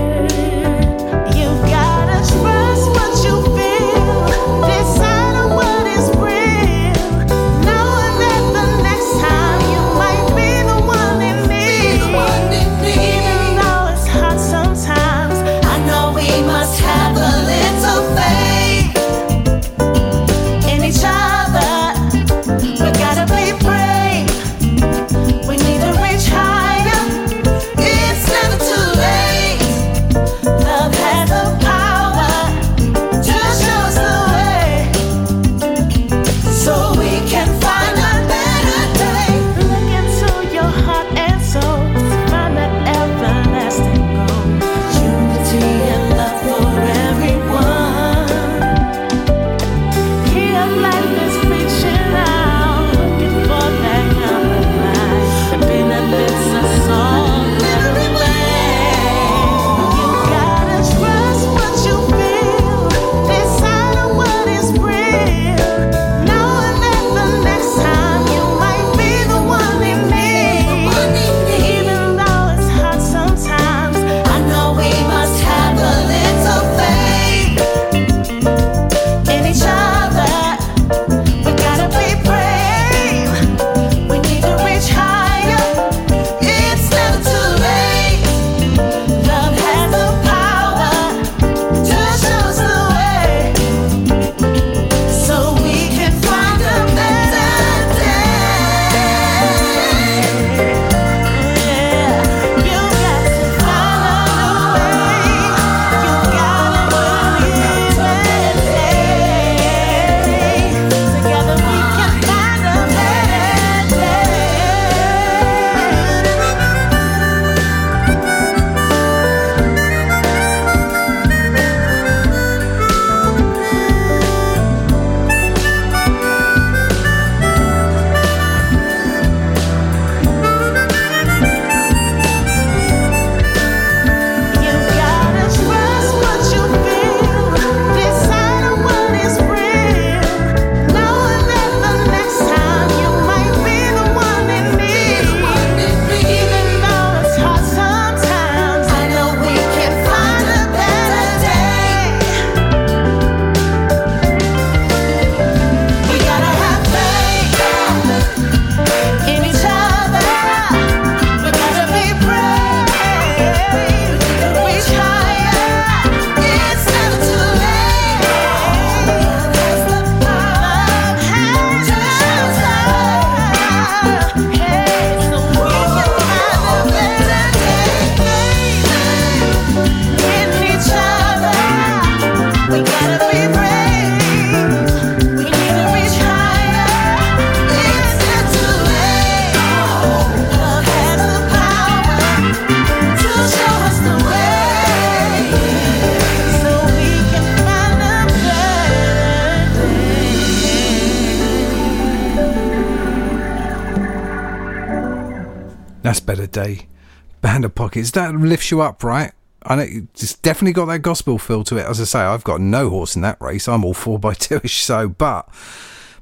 [207.95, 208.11] Pockets.
[208.11, 209.31] That lifts you up, right?
[209.71, 211.87] Know it's definitely got that gospel feel to it.
[211.87, 213.69] As I say, I've got no horse in that race.
[213.69, 214.83] I'm all four by two-ish.
[214.83, 215.49] So, but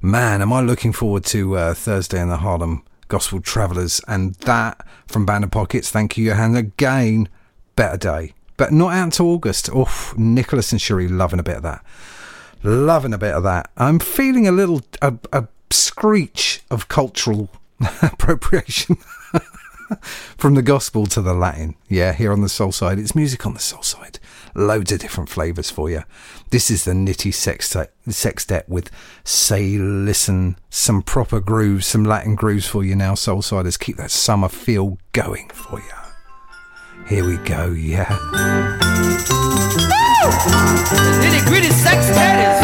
[0.03, 4.86] man, am I looking forward to uh, Thursday in the Harlem Gospel Travellers and that
[5.07, 5.90] from Band of Pockets.
[5.90, 6.57] Thank you, Johan.
[6.57, 7.31] Again,
[7.74, 9.70] better day, but not out to August.
[9.73, 11.82] Oh, Nicholas and Cherie loving a bit of that.
[12.62, 13.70] Loving a bit of that.
[13.78, 17.49] I'm feeling a little a, a screech of cultural
[18.03, 18.99] appropriation.
[20.36, 21.74] From the gospel to the Latin.
[21.89, 22.98] Yeah, here on the Soulside.
[22.98, 24.19] It's music on the Soulside.
[24.55, 26.02] Loads of different flavours for you.
[26.51, 28.90] This is the Nitty Sextet, sextet with
[29.24, 30.56] Say Listen.
[30.70, 33.78] Some proper grooves, some Latin grooves for you now, Soulsiders.
[33.78, 37.06] Keep that summer feel going for you.
[37.09, 38.06] Here we go, yeah.
[41.23, 42.61] Nitty gritty sextet is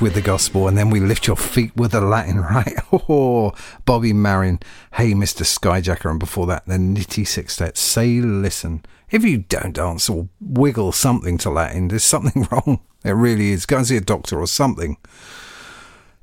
[0.00, 2.74] with the gospel and then we lift your feet with the Latin, right?
[2.92, 3.52] Oh,
[3.84, 4.60] Bobby Marin,
[4.94, 5.42] Hey Mr.
[5.42, 8.84] Skyjacker, and before that, the Nitty Sextet, Say Listen.
[9.10, 12.80] If you don't dance or wiggle something to Latin, there's something wrong.
[13.02, 13.66] There really is.
[13.66, 14.96] Go and see a doctor or something.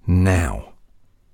[0.06, 0.74] Now,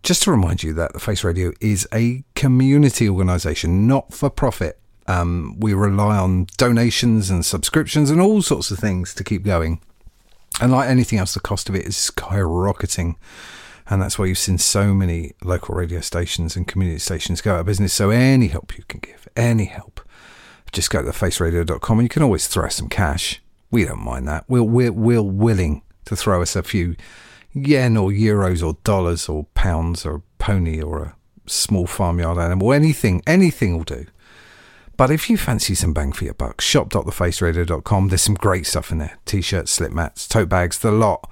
[0.04, 4.80] just to remind you that the Face Radio is a community organisation, not for profit.
[5.08, 9.82] Um, we rely on donations and subscriptions and all sorts of things to keep going.
[10.62, 13.16] And like anything else, the cost of it is skyrocketing.
[13.90, 17.62] And that's why you've seen so many local radio stations and community stations go out
[17.62, 17.94] of business.
[17.94, 20.02] So any help you can give, any help,
[20.72, 23.42] just go to thefaceradio.com and you can always throw us some cash.
[23.72, 24.46] We don't mind that.
[24.48, 26.96] We're, we're, we're willing to throw us a few
[27.54, 31.16] yen or euros or dollars or pounds or a pony or a
[31.48, 32.74] small farmyard animal.
[32.74, 34.06] Anything, anything will do.
[35.00, 38.10] But if you fancy some bang for your buck, shop.thefaceradio.com.
[38.10, 41.32] There's some great stuff in there: t-shirts, slip mats, tote bags, the lot.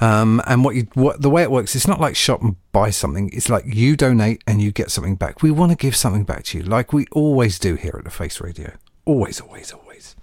[0.00, 2.88] Um, and what you what the way it works, it's not like shop and buy
[2.88, 3.28] something.
[3.34, 5.42] It's like you donate and you get something back.
[5.42, 8.10] We want to give something back to you, like we always do here at the
[8.10, 8.72] Face Radio.
[9.04, 10.16] Always, always, always.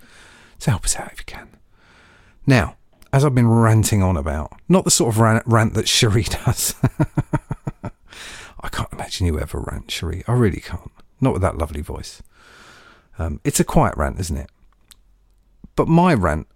[0.58, 1.50] So help us out if you can.
[2.48, 2.78] Now,
[3.14, 6.74] as I've been ranting on about, not the sort of rant, rant that Cherie does.
[8.60, 10.24] I can't imagine you ever rant, Cherie.
[10.28, 10.92] I really can't.
[11.20, 12.24] Not with that lovely voice.
[13.20, 14.50] Um, it's a quiet rant, isn't it?
[15.76, 16.48] But my rant,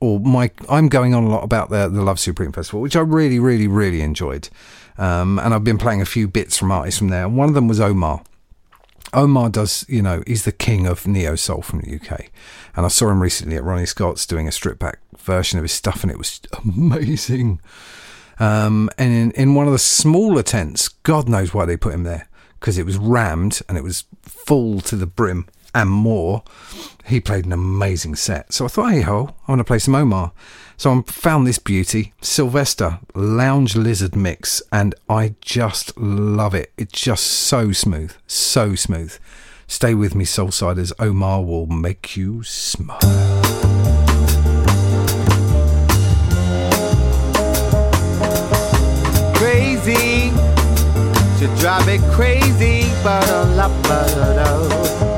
[0.00, 3.00] or my, I'm going on a lot about the the Love Supreme Festival, which I
[3.00, 4.48] really, really, really enjoyed,
[4.98, 7.28] um, and I've been playing a few bits from artists from there.
[7.28, 8.22] One of them was Omar.
[9.12, 12.30] Omar does, you know, he's the king of neo soul from the UK,
[12.76, 15.72] and I saw him recently at Ronnie Scott's doing a stripped back version of his
[15.72, 16.40] stuff, and it was
[16.76, 17.60] amazing.
[18.38, 22.02] Um, and in, in one of the smaller tents, God knows why they put him
[22.02, 22.28] there,
[22.58, 26.42] because it was rammed and it was full to the brim and more.
[27.04, 28.52] He played an amazing set.
[28.52, 30.32] So I thought, hey ho, I want to play some Omar.
[30.76, 36.72] So I found this beauty, Sylvester Lounge Lizard Mix, and I just love it.
[36.76, 39.16] It's just so smooth, so smooth.
[39.66, 40.92] Stay with me, Soulsiders.
[40.98, 43.00] Omar will make you smile.
[49.84, 50.30] crazy.
[51.38, 55.13] Should drive me crazy, but a ba da da.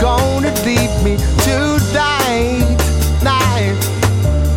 [0.00, 2.76] Gonna leave me tonight.
[3.22, 3.76] Night.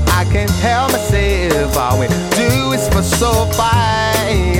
[0.07, 1.77] I can't help myself.
[1.77, 4.59] All we do is for so fine.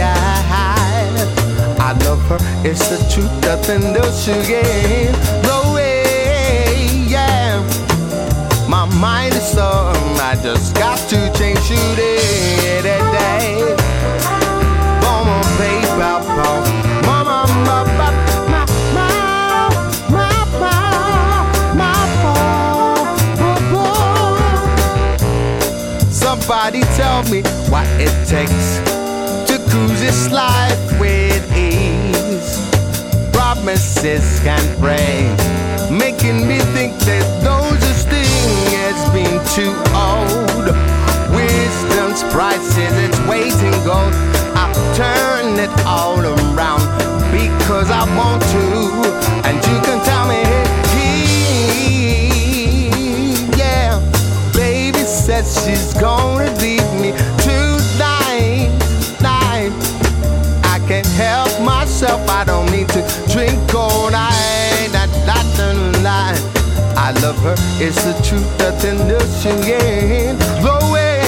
[1.79, 2.37] I love her.
[2.67, 5.13] It's the truth, nothing else you get.
[5.43, 7.61] No way, yeah.
[8.67, 9.95] My mind is on.
[10.19, 12.12] I just got to change today.
[27.83, 28.79] What it takes
[29.47, 32.57] to cruise this life with ease.
[33.31, 35.27] Promises can break,
[35.91, 40.67] making me think that no such thing as being too old.
[41.35, 44.13] Wisdom's prices, it's waiting gold.
[44.55, 46.83] I'll turn it all around
[47.31, 48.63] because I want to,
[49.47, 50.43] and you can tell me,
[53.57, 53.99] yeah.
[54.53, 56.32] Baby says she's gonna
[62.43, 63.01] I don't mean to
[63.31, 64.89] drink all night.
[64.91, 65.45] That, that,
[66.03, 66.37] that.
[66.97, 67.55] I love her.
[67.79, 68.43] It's the truth.
[68.59, 70.37] Else you get.
[70.59, 71.23] The way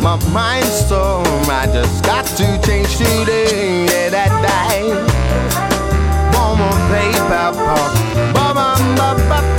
[0.00, 3.84] my mind's so I just got to change today.
[3.84, 4.88] Yeah, that day.
[6.32, 7.76] Mama, baby, mama,
[8.32, 9.55] mama, mama,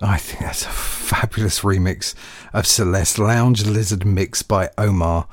[0.00, 2.14] I think that's a fabulous remix
[2.52, 5.28] of Celeste Lounge Lizard Mix by Omar.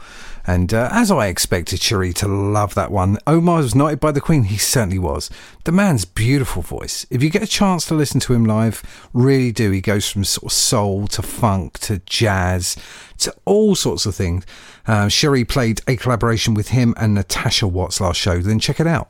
[0.46, 4.22] And uh, as I expected Cherie to love that one, Omar was knighted by the
[4.22, 4.44] Queen.
[4.44, 5.30] He certainly was.
[5.64, 7.06] The man's beautiful voice.
[7.10, 9.72] If you get a chance to listen to him live, really do.
[9.72, 12.76] He goes from sort of soul to funk to jazz
[13.20, 14.46] to all sorts of things.
[14.86, 18.40] Uh, Cherie played a collaboration with him and Natasha Watts last show.
[18.40, 19.10] Then check it out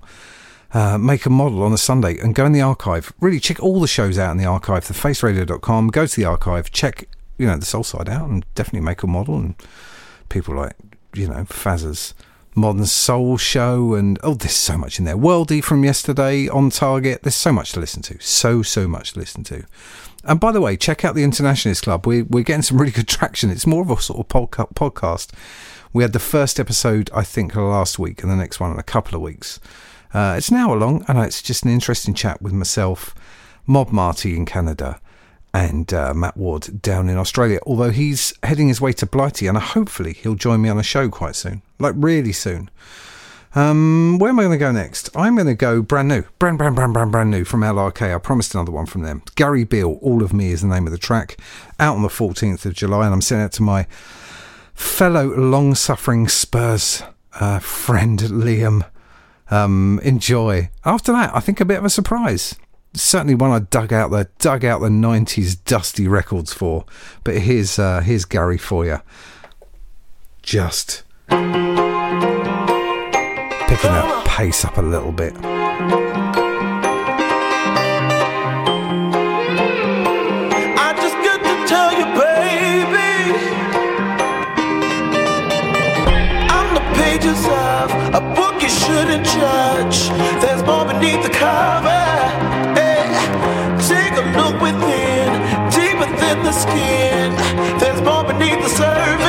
[0.73, 3.11] uh, make a model on a Sunday and go in the archive.
[3.19, 5.87] Really check all the shows out in the archive, thefaceradio.com.
[5.87, 9.35] Go to the archive, check, you know, the Soulside out and definitely make a model.
[9.35, 9.55] And
[10.29, 10.75] people like,
[11.13, 12.13] you know, Fazza's
[12.55, 15.17] Modern Soul Show and, oh, there's so much in there.
[15.17, 17.23] Worldy from yesterday on Target.
[17.23, 18.19] There's so much to listen to.
[18.19, 19.65] So, so much to listen to.
[20.23, 22.05] And by the way, check out the Internationalist Club.
[22.05, 23.49] We, we're getting some really good traction.
[23.49, 25.31] It's more of a sort of podca- podcast.
[25.93, 28.83] We had the first episode, I think, last week, and the next one in a
[28.83, 29.59] couple of weeks.
[30.13, 33.13] Uh, it's an hour long, and it's just an interesting chat with myself,
[33.67, 34.99] Mob Marty in Canada,
[35.53, 37.59] and uh, Matt Ward down in Australia.
[37.65, 41.09] Although he's heading his way to Blighty, and hopefully he'll join me on a show
[41.09, 42.69] quite soon, like really soon.
[43.55, 45.09] Um, where am I going to go next?
[45.15, 48.13] I'm going to go brand new, brand, brand, brand, brand, brand new from LRK.
[48.13, 49.23] I promised another one from them.
[49.35, 51.37] Gary Beale, All of Me is the name of the track,
[51.79, 53.87] out on the 14th of July, and I'm sending it to my
[54.75, 57.01] fellow long-suffering Spurs
[57.39, 58.85] uh, friend Liam.
[59.51, 60.69] Um, enjoy.
[60.85, 62.55] After that, I think a bit of a surprise.
[62.93, 66.85] Certainly one I dug out the dug out the '90s dusty records for.
[67.23, 68.99] But here's uh, here's Gary for you.
[70.41, 71.03] Just
[73.69, 75.33] picking that pace up a little bit.
[89.09, 90.09] You judge.
[90.41, 92.05] There's more beneath the cover.
[92.77, 93.09] Hey,
[93.87, 95.29] take a look within,
[95.71, 97.33] deep within the skin.
[97.79, 99.28] There's more beneath the surface.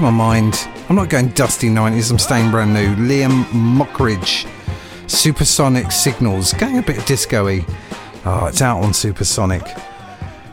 [0.00, 0.66] Changed my mind.
[0.88, 2.94] I'm not going dusty 90s, I'm staying brand new.
[3.06, 4.48] Liam Mockridge,
[5.06, 7.66] Supersonic Signals, going a bit disco y.
[8.24, 9.62] Oh, it's out on Supersonic.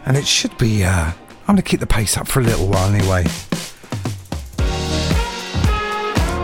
[0.05, 2.67] And it should be, uh, I'm going to keep the pace up for a little
[2.67, 3.23] while anyway.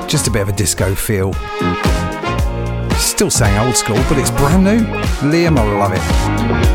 [0.08, 1.34] Just a bit of a disco feel.
[2.94, 4.80] Still saying old school, but it's brand new.
[5.30, 6.73] Liam, I love it.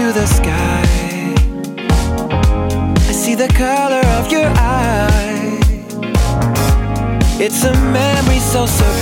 [0.00, 0.82] To the sky,
[3.08, 5.58] I see the color of your eye.
[7.38, 8.99] It's a memory so surreal.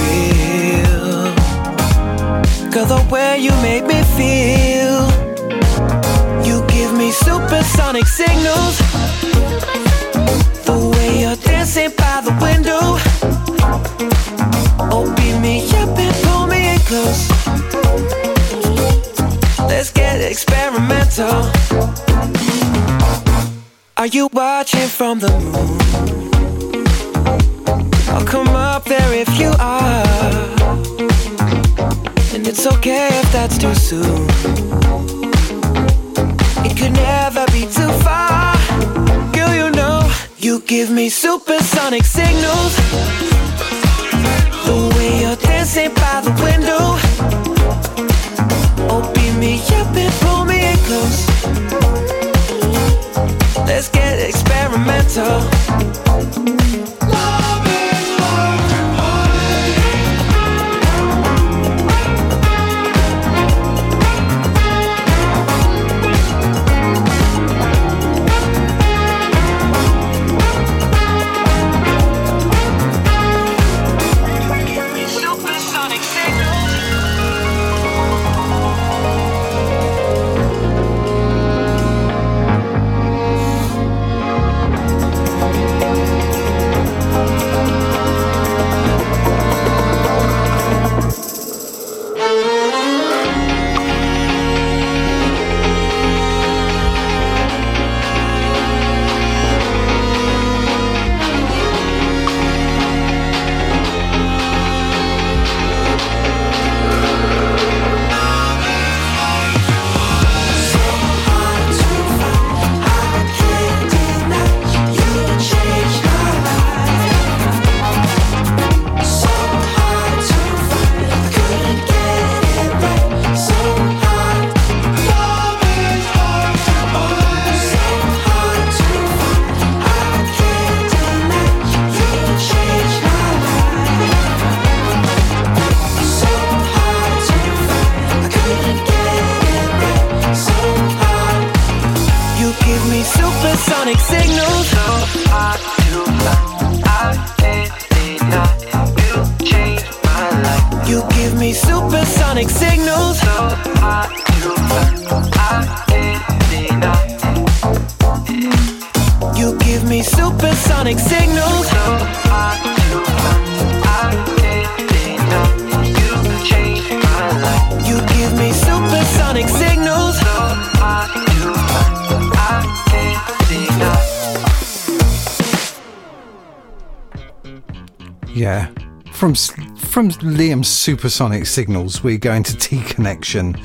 [180.64, 183.60] Supersonic signals, we're going to T Connection,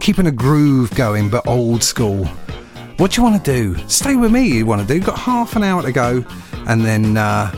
[0.00, 2.24] keeping a groove going, but old school.
[2.96, 3.76] What do you want to do?
[3.88, 4.46] Stay with me.
[4.48, 5.04] You want to do?
[5.04, 6.24] Got half an hour to go,
[6.66, 7.52] and then uh,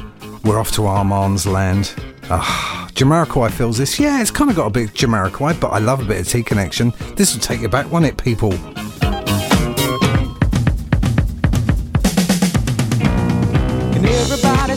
[0.45, 1.95] we're off to Armand's land.
[2.31, 3.99] Ah, Jamiroquai feels this.
[3.99, 6.43] Yeah, it's kind of got a bit Jamiroquai, but I love a bit of T
[6.43, 6.93] Connection.
[7.17, 8.53] This will take you back, won't it, people?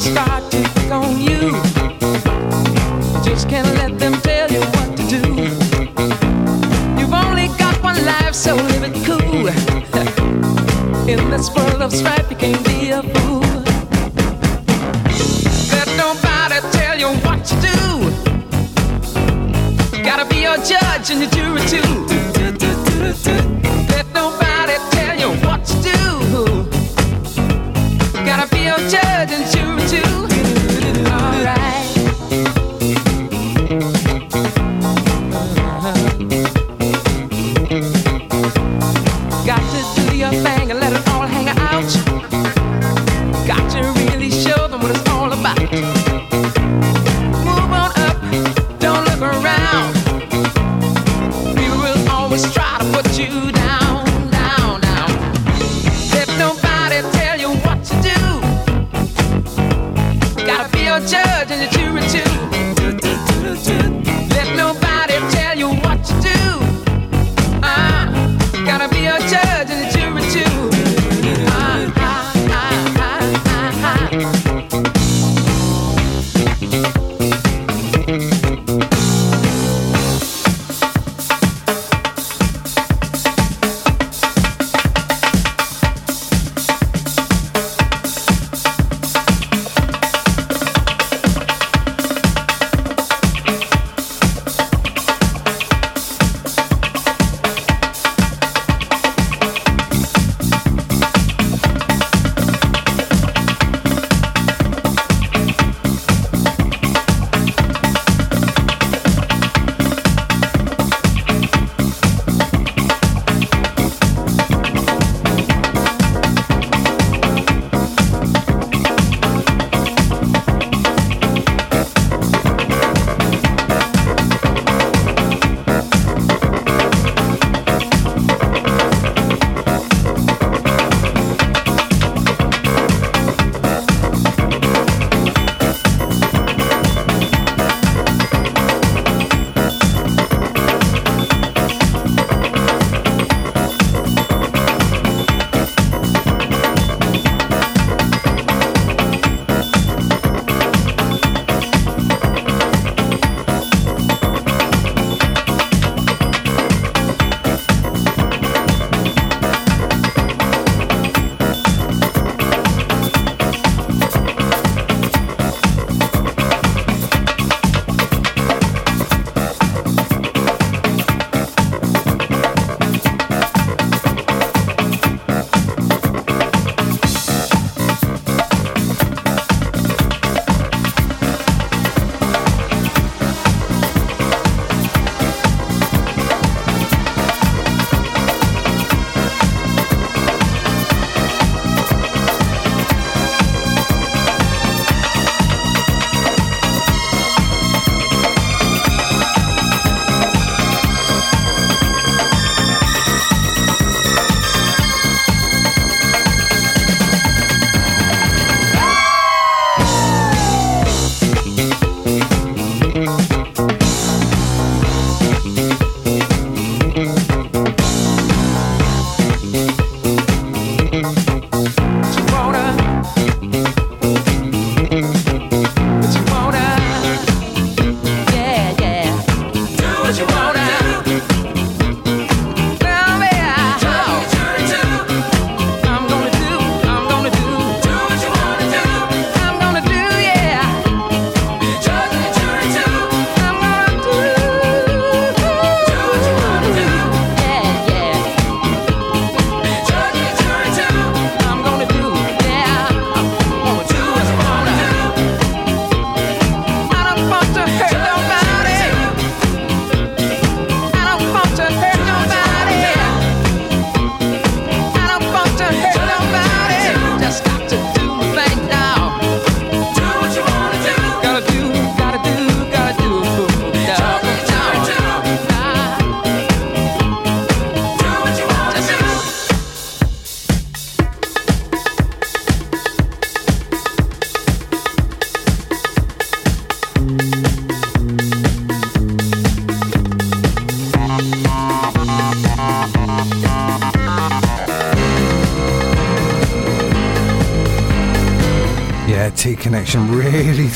[0.01, 1.21] Start to on.
[1.21, 1.70] You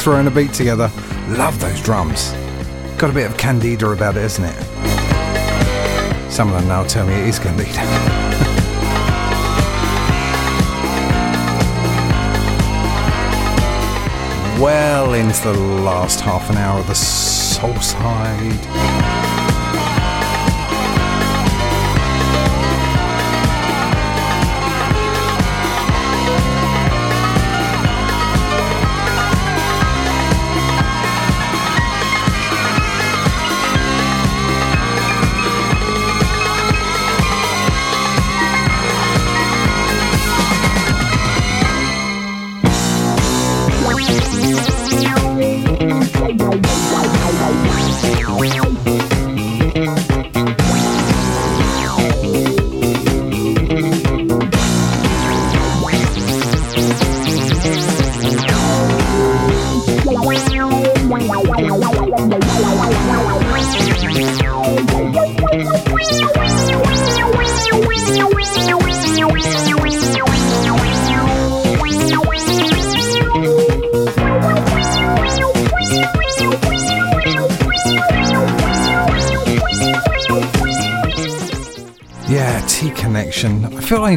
[0.06, 0.92] throwing a beat together.
[1.30, 2.32] Love those drums.
[2.96, 4.54] Got a bit of Candida about it, isn't it?
[6.32, 7.72] Some of them now tell me it is Candida.
[14.62, 18.85] well into the last half an hour of the Soulside.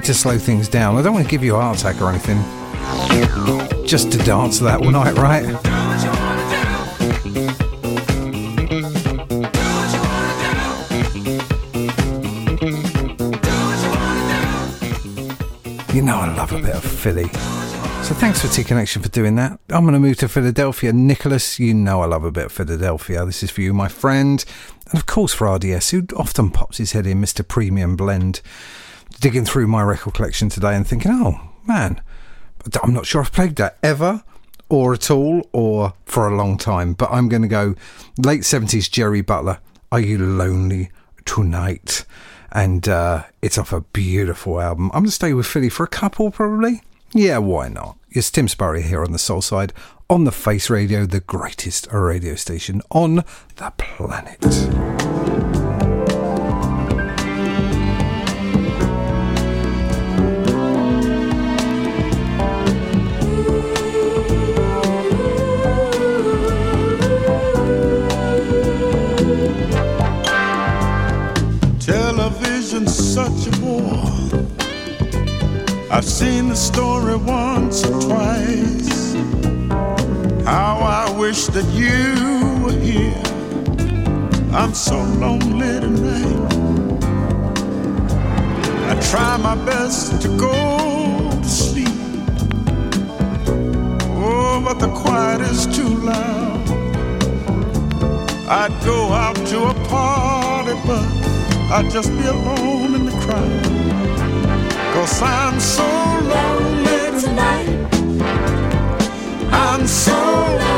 [0.09, 0.97] To slow things down.
[0.97, 2.39] I don't want to give you a heart attack or anything.
[3.87, 5.45] Just to dance that all night, right?
[15.95, 17.29] You know I love a bit of Philly.
[18.03, 19.61] So thanks for T Connection for doing that.
[19.69, 20.95] I'm going to move to Philadelphia.
[20.95, 23.27] Nicholas, you know I love a bit of Philadelphia.
[23.27, 24.43] This is for you, my friend.
[24.89, 27.47] And of course for RDS, who often pops his head in, Mr.
[27.47, 28.41] Premium Blend,
[29.21, 32.01] digging through my record collection today and thinking, oh, man,
[32.83, 34.23] I'm not sure I've played that ever
[34.69, 36.95] or at all or for a long time.
[36.95, 37.75] But I'm going to go
[38.19, 39.59] late 70s Jerry Butler.
[39.91, 40.91] Are you lonely
[41.25, 42.05] tonight?
[42.53, 44.87] And uh, it's off a beautiful album.
[44.87, 46.83] I'm going to stay with Philly for a couple, probably.
[47.13, 47.99] Yeah, why not?
[48.11, 49.73] It's Tim Spurrier here on the Soulside
[50.11, 53.25] on the Face Radio, the greatest radio station on
[53.57, 55.38] the planet.
[73.15, 74.05] Such a bore.
[75.91, 79.15] I've seen the story once or twice.
[80.45, 83.23] How I wish that you were here.
[84.53, 86.53] I'm so lonely tonight.
[88.91, 90.53] I try my best to go
[91.31, 91.89] to sleep.
[94.21, 96.69] Oh, but the quiet is too loud.
[98.51, 101.18] I'd go out to a party, but
[101.71, 103.65] I'd just be alone in the crowd.
[104.95, 107.69] Cause I'm so lonely tonight.
[109.53, 110.78] I'm so lonely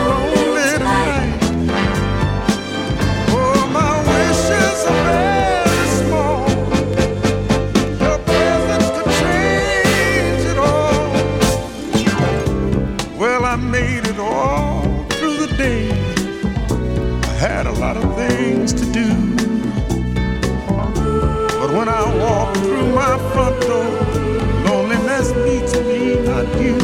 [23.18, 26.76] front door, oh, loneliness meets me, not you.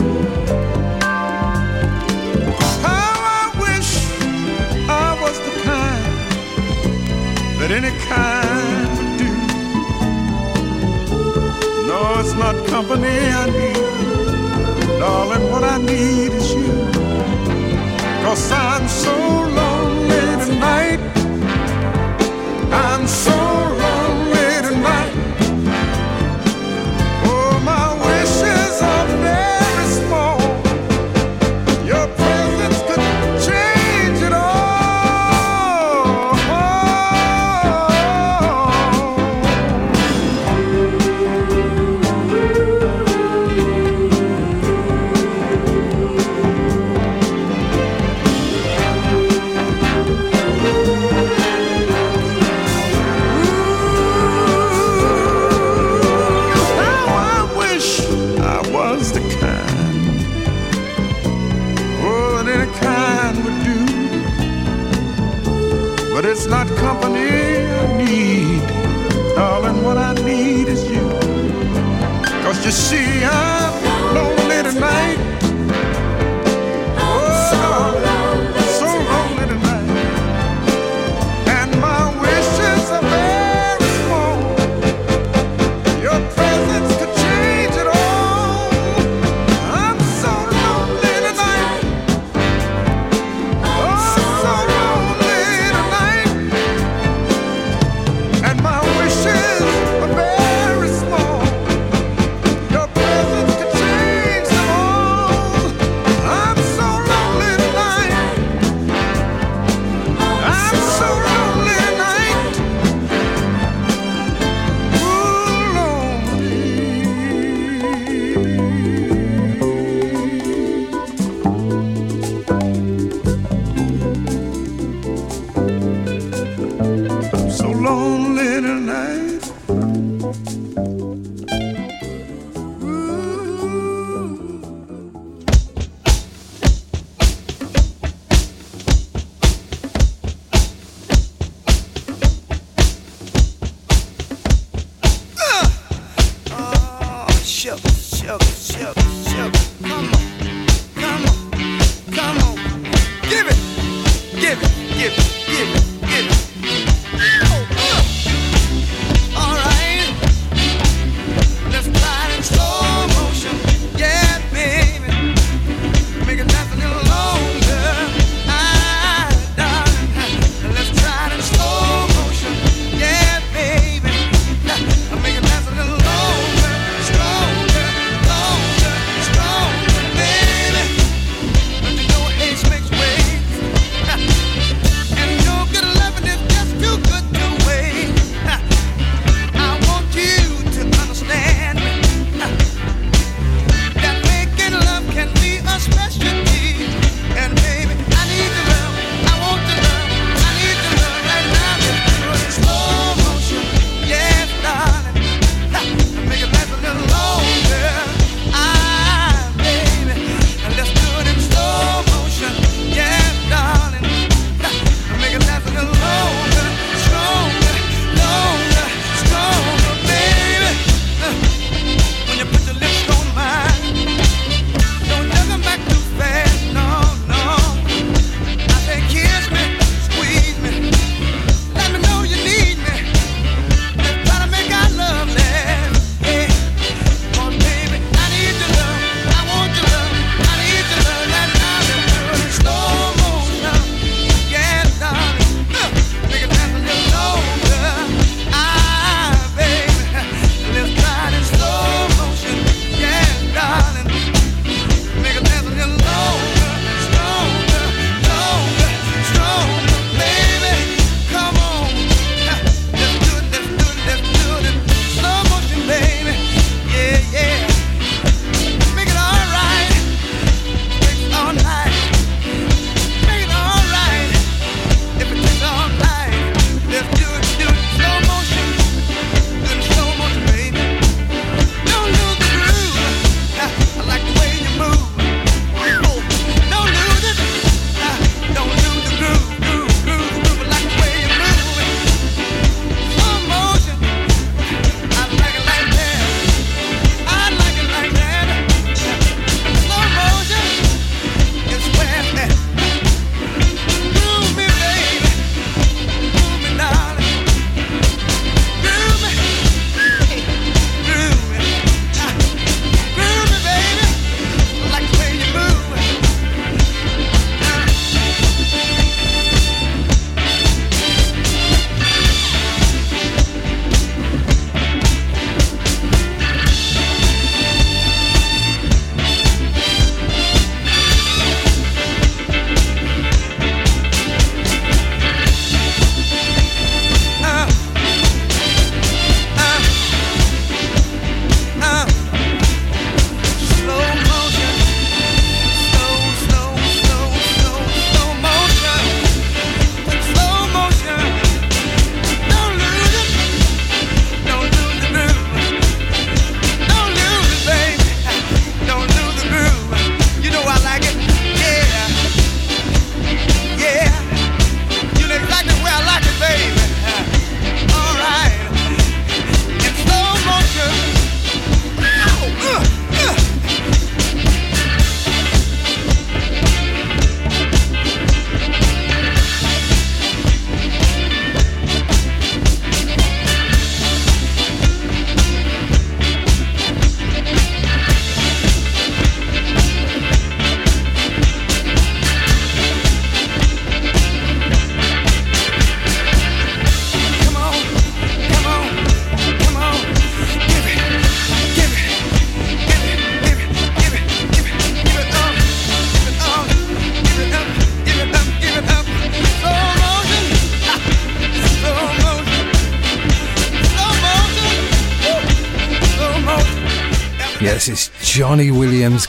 [2.83, 3.91] How I wish
[4.89, 6.07] I was the kind
[7.59, 9.33] that any kind would do.
[11.87, 14.99] No, it's not company I need.
[14.99, 16.73] Darling, what I need is you.
[18.25, 19.15] Cause I'm so
[19.59, 21.01] lonely tonight.
[22.73, 23.96] I'm so lonely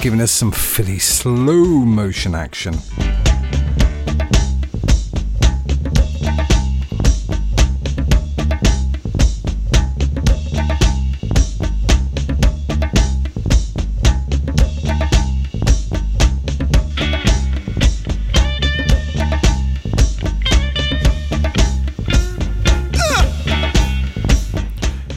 [0.07, 2.73] giving us some Philly slow motion action.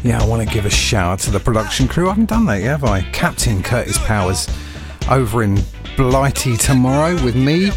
[0.03, 2.07] Yeah, I want to give a shout out to the production crew.
[2.07, 3.03] I haven't done that yet, have I?
[3.13, 4.49] Captain Curtis Powers
[5.11, 5.59] over in
[5.97, 7.71] Blighty tomorrow with me.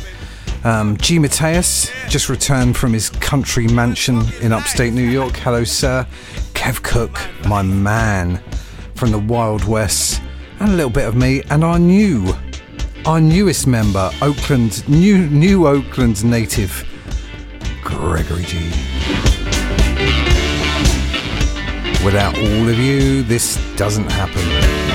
[0.63, 1.19] Um, G.
[1.19, 5.35] Mateus just returned from his country mansion in upstate New York.
[5.37, 6.07] Hello, sir.
[6.53, 8.41] Kev Cook, my man
[8.95, 10.21] from the Wild West,
[10.59, 12.33] and a little bit of me, and our new,
[13.05, 16.87] our newest member, Oakland, new, new Oakland native,
[17.83, 18.69] Gregory G.
[22.05, 24.92] Without all of you, this doesn't happen.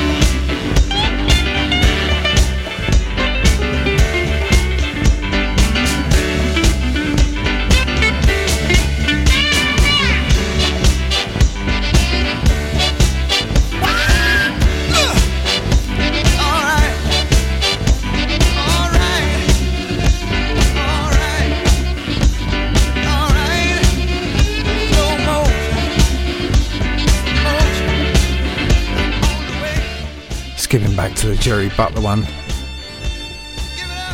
[30.69, 32.27] Skipping back to the Jerry Butler one.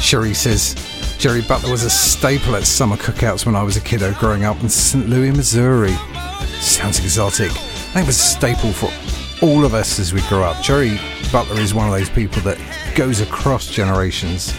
[0.00, 0.76] Cherie says
[1.18, 4.62] Jerry Butler was a staple at summer cookouts when I was a kiddo growing up
[4.62, 5.08] in St.
[5.08, 5.96] Louis, Missouri.
[6.60, 7.50] Sounds exotic.
[7.50, 8.88] I think it was a staple for
[9.44, 10.62] all of us as we grew up.
[10.62, 10.96] Jerry
[11.32, 12.56] Butler is one of those people that
[12.94, 14.54] goes across generations.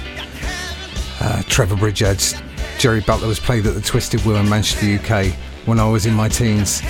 [1.22, 2.35] Uh, Trevor Bridge adds
[2.77, 5.34] Jerry Butler was played at the Twisted Wheel in Manchester, UK
[5.65, 6.81] when I was in my teens.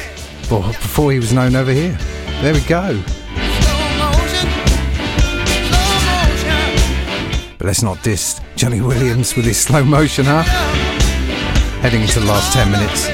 [0.50, 1.96] Well, before he was known over here.
[2.42, 3.04] There we go.
[7.66, 10.44] But let's not diss Johnny Williams with his slow motion, huh?
[11.82, 13.10] Heading into the last 10 minutes.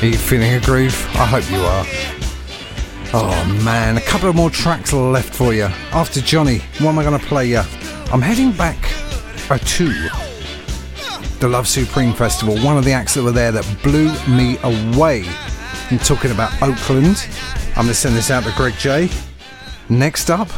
[0.00, 0.94] Are you feeling a groove?
[1.16, 1.84] I hope you are.
[3.12, 5.64] Oh man, a couple of more tracks left for you.
[5.90, 7.62] After Johnny, what am I going to play you?
[8.12, 8.78] I'm heading back
[9.50, 9.92] uh, to
[11.40, 12.56] the Love Supreme Festival.
[12.58, 15.26] One of the acts that were there that blew me away.
[15.90, 17.26] I'm talking about Oakland.
[17.70, 19.10] I'm going to send this out to Greg J.
[19.88, 20.48] Next up,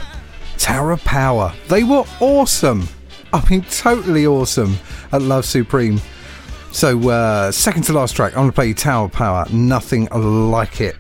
[0.57, 1.53] Tower Power.
[1.69, 2.89] They were awesome.
[3.33, 4.77] I mean, totally awesome
[5.13, 6.01] at Love Supreme.
[6.73, 9.47] So, uh, second to last track, I'm going to play Tower Power.
[9.51, 10.97] Nothing like it.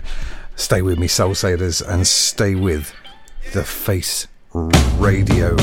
[0.56, 2.92] Stay with me, Soulsiders, and stay with
[3.52, 5.56] the Face Radio.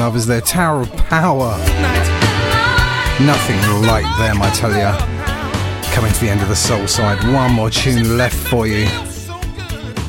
[0.00, 1.58] Love, is their Tower of Power.
[3.20, 4.96] Nothing like them, I tell ya.
[5.92, 7.22] Coming to the end of the Soulside.
[7.34, 8.86] One more tune left for you.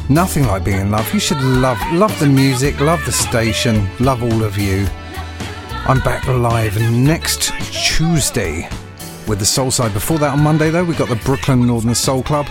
[0.08, 1.14] Nothing like being in love.
[1.14, 4.88] You should love love the music, love the station, love all of you.
[5.90, 8.70] I'm back live next Tuesday
[9.28, 9.92] with the Soulside.
[9.92, 12.48] Before that, on Monday though, we got the Brooklyn Northern Soul Club.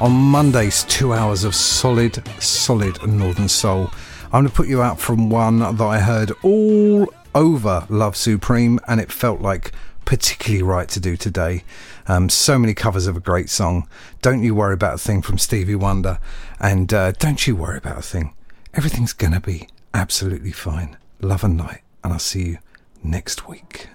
[0.00, 3.88] On Mondays, two hours of solid, solid Northern Soul.
[4.32, 8.80] I'm going to put you out from one that I heard all over Love Supreme,
[8.88, 9.72] and it felt like
[10.06, 11.64] particularly right to do today.
[12.08, 13.86] Um, so many covers of a great song.
[14.22, 16.18] Don't you worry about a thing from Stevie Wonder,
[16.58, 18.32] and uh, don't you worry about a thing.
[18.72, 20.96] Everything's gonna be absolutely fine.
[21.20, 22.58] Love and light, and I'll see you
[23.02, 23.88] next week.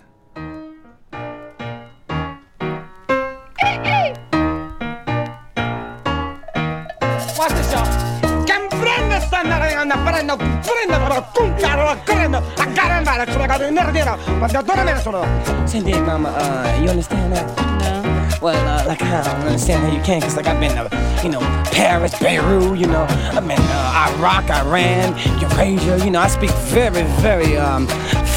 [9.78, 14.62] Sta andando, prendo, prendo, con caro, prendo, a caramba, sono caduto in nero, ma da
[14.62, 15.26] dove me sono?
[15.66, 17.46] Cindy, mama, uh, you understand that?
[17.82, 18.02] No.
[18.42, 20.90] Well, uh, like, I don't understand how you can, cause like I've been to,
[21.24, 21.42] you know,
[21.72, 27.04] Paris, Beirut, you know, I've been uh, Iraq, Iran, Eurasia, you know, I speak very,
[27.22, 27.88] very, um,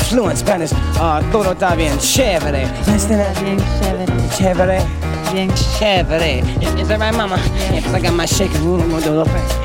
[0.08, 0.72] fluent Spanish.
[0.98, 2.62] Uh, todo está bien chévere.
[2.62, 3.42] You understand that?
[3.42, 4.06] Bien chévere.
[4.36, 5.32] Chévere.
[5.32, 6.40] Bien chévere.
[6.62, 7.36] Is, is that right, mama?
[7.72, 9.59] Yeah, cause I got my shaker, you know, I'm gonna the thing.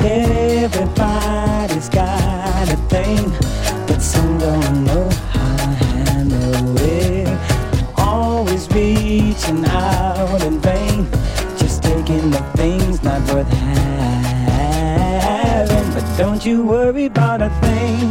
[0.00, 3.30] Everybody's got a thing,
[3.86, 7.28] but some don't know how to handle it.
[7.96, 11.08] Always reaching out in vain,
[11.56, 14.58] just taking the things not worth having.
[15.92, 18.10] But don't you worry about a thing.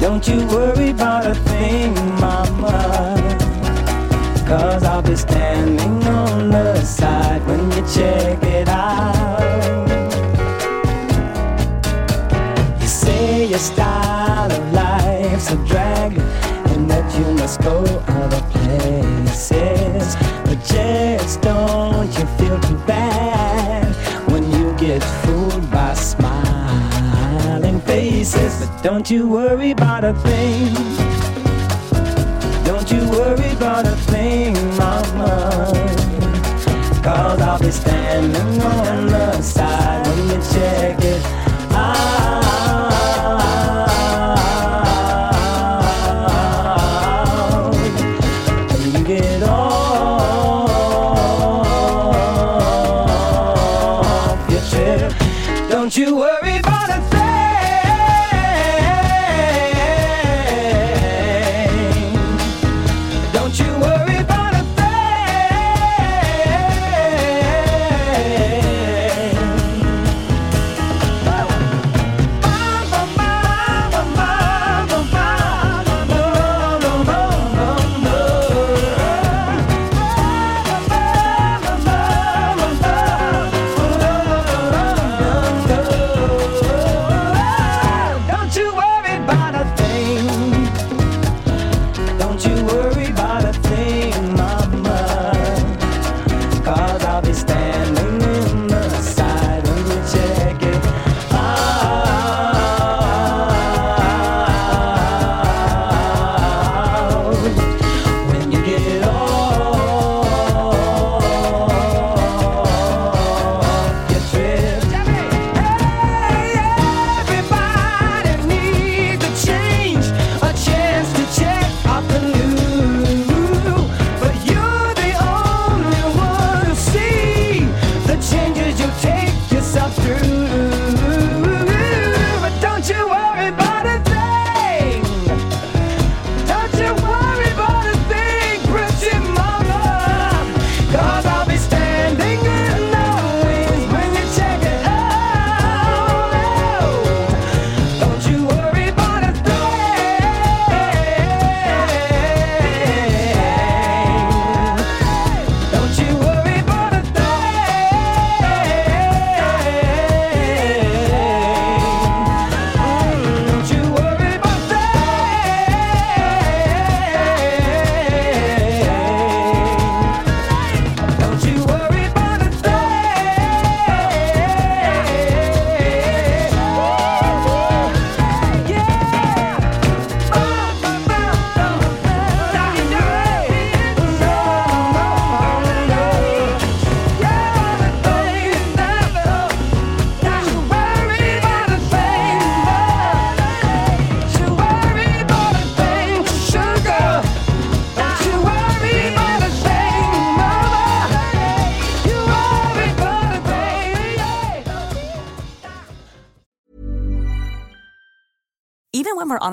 [0.00, 3.16] Don't you worry about a thing, mama.
[4.46, 9.23] Cause I'll be standing on the side when you check it out.
[28.84, 31.03] Don't you worry about a thing.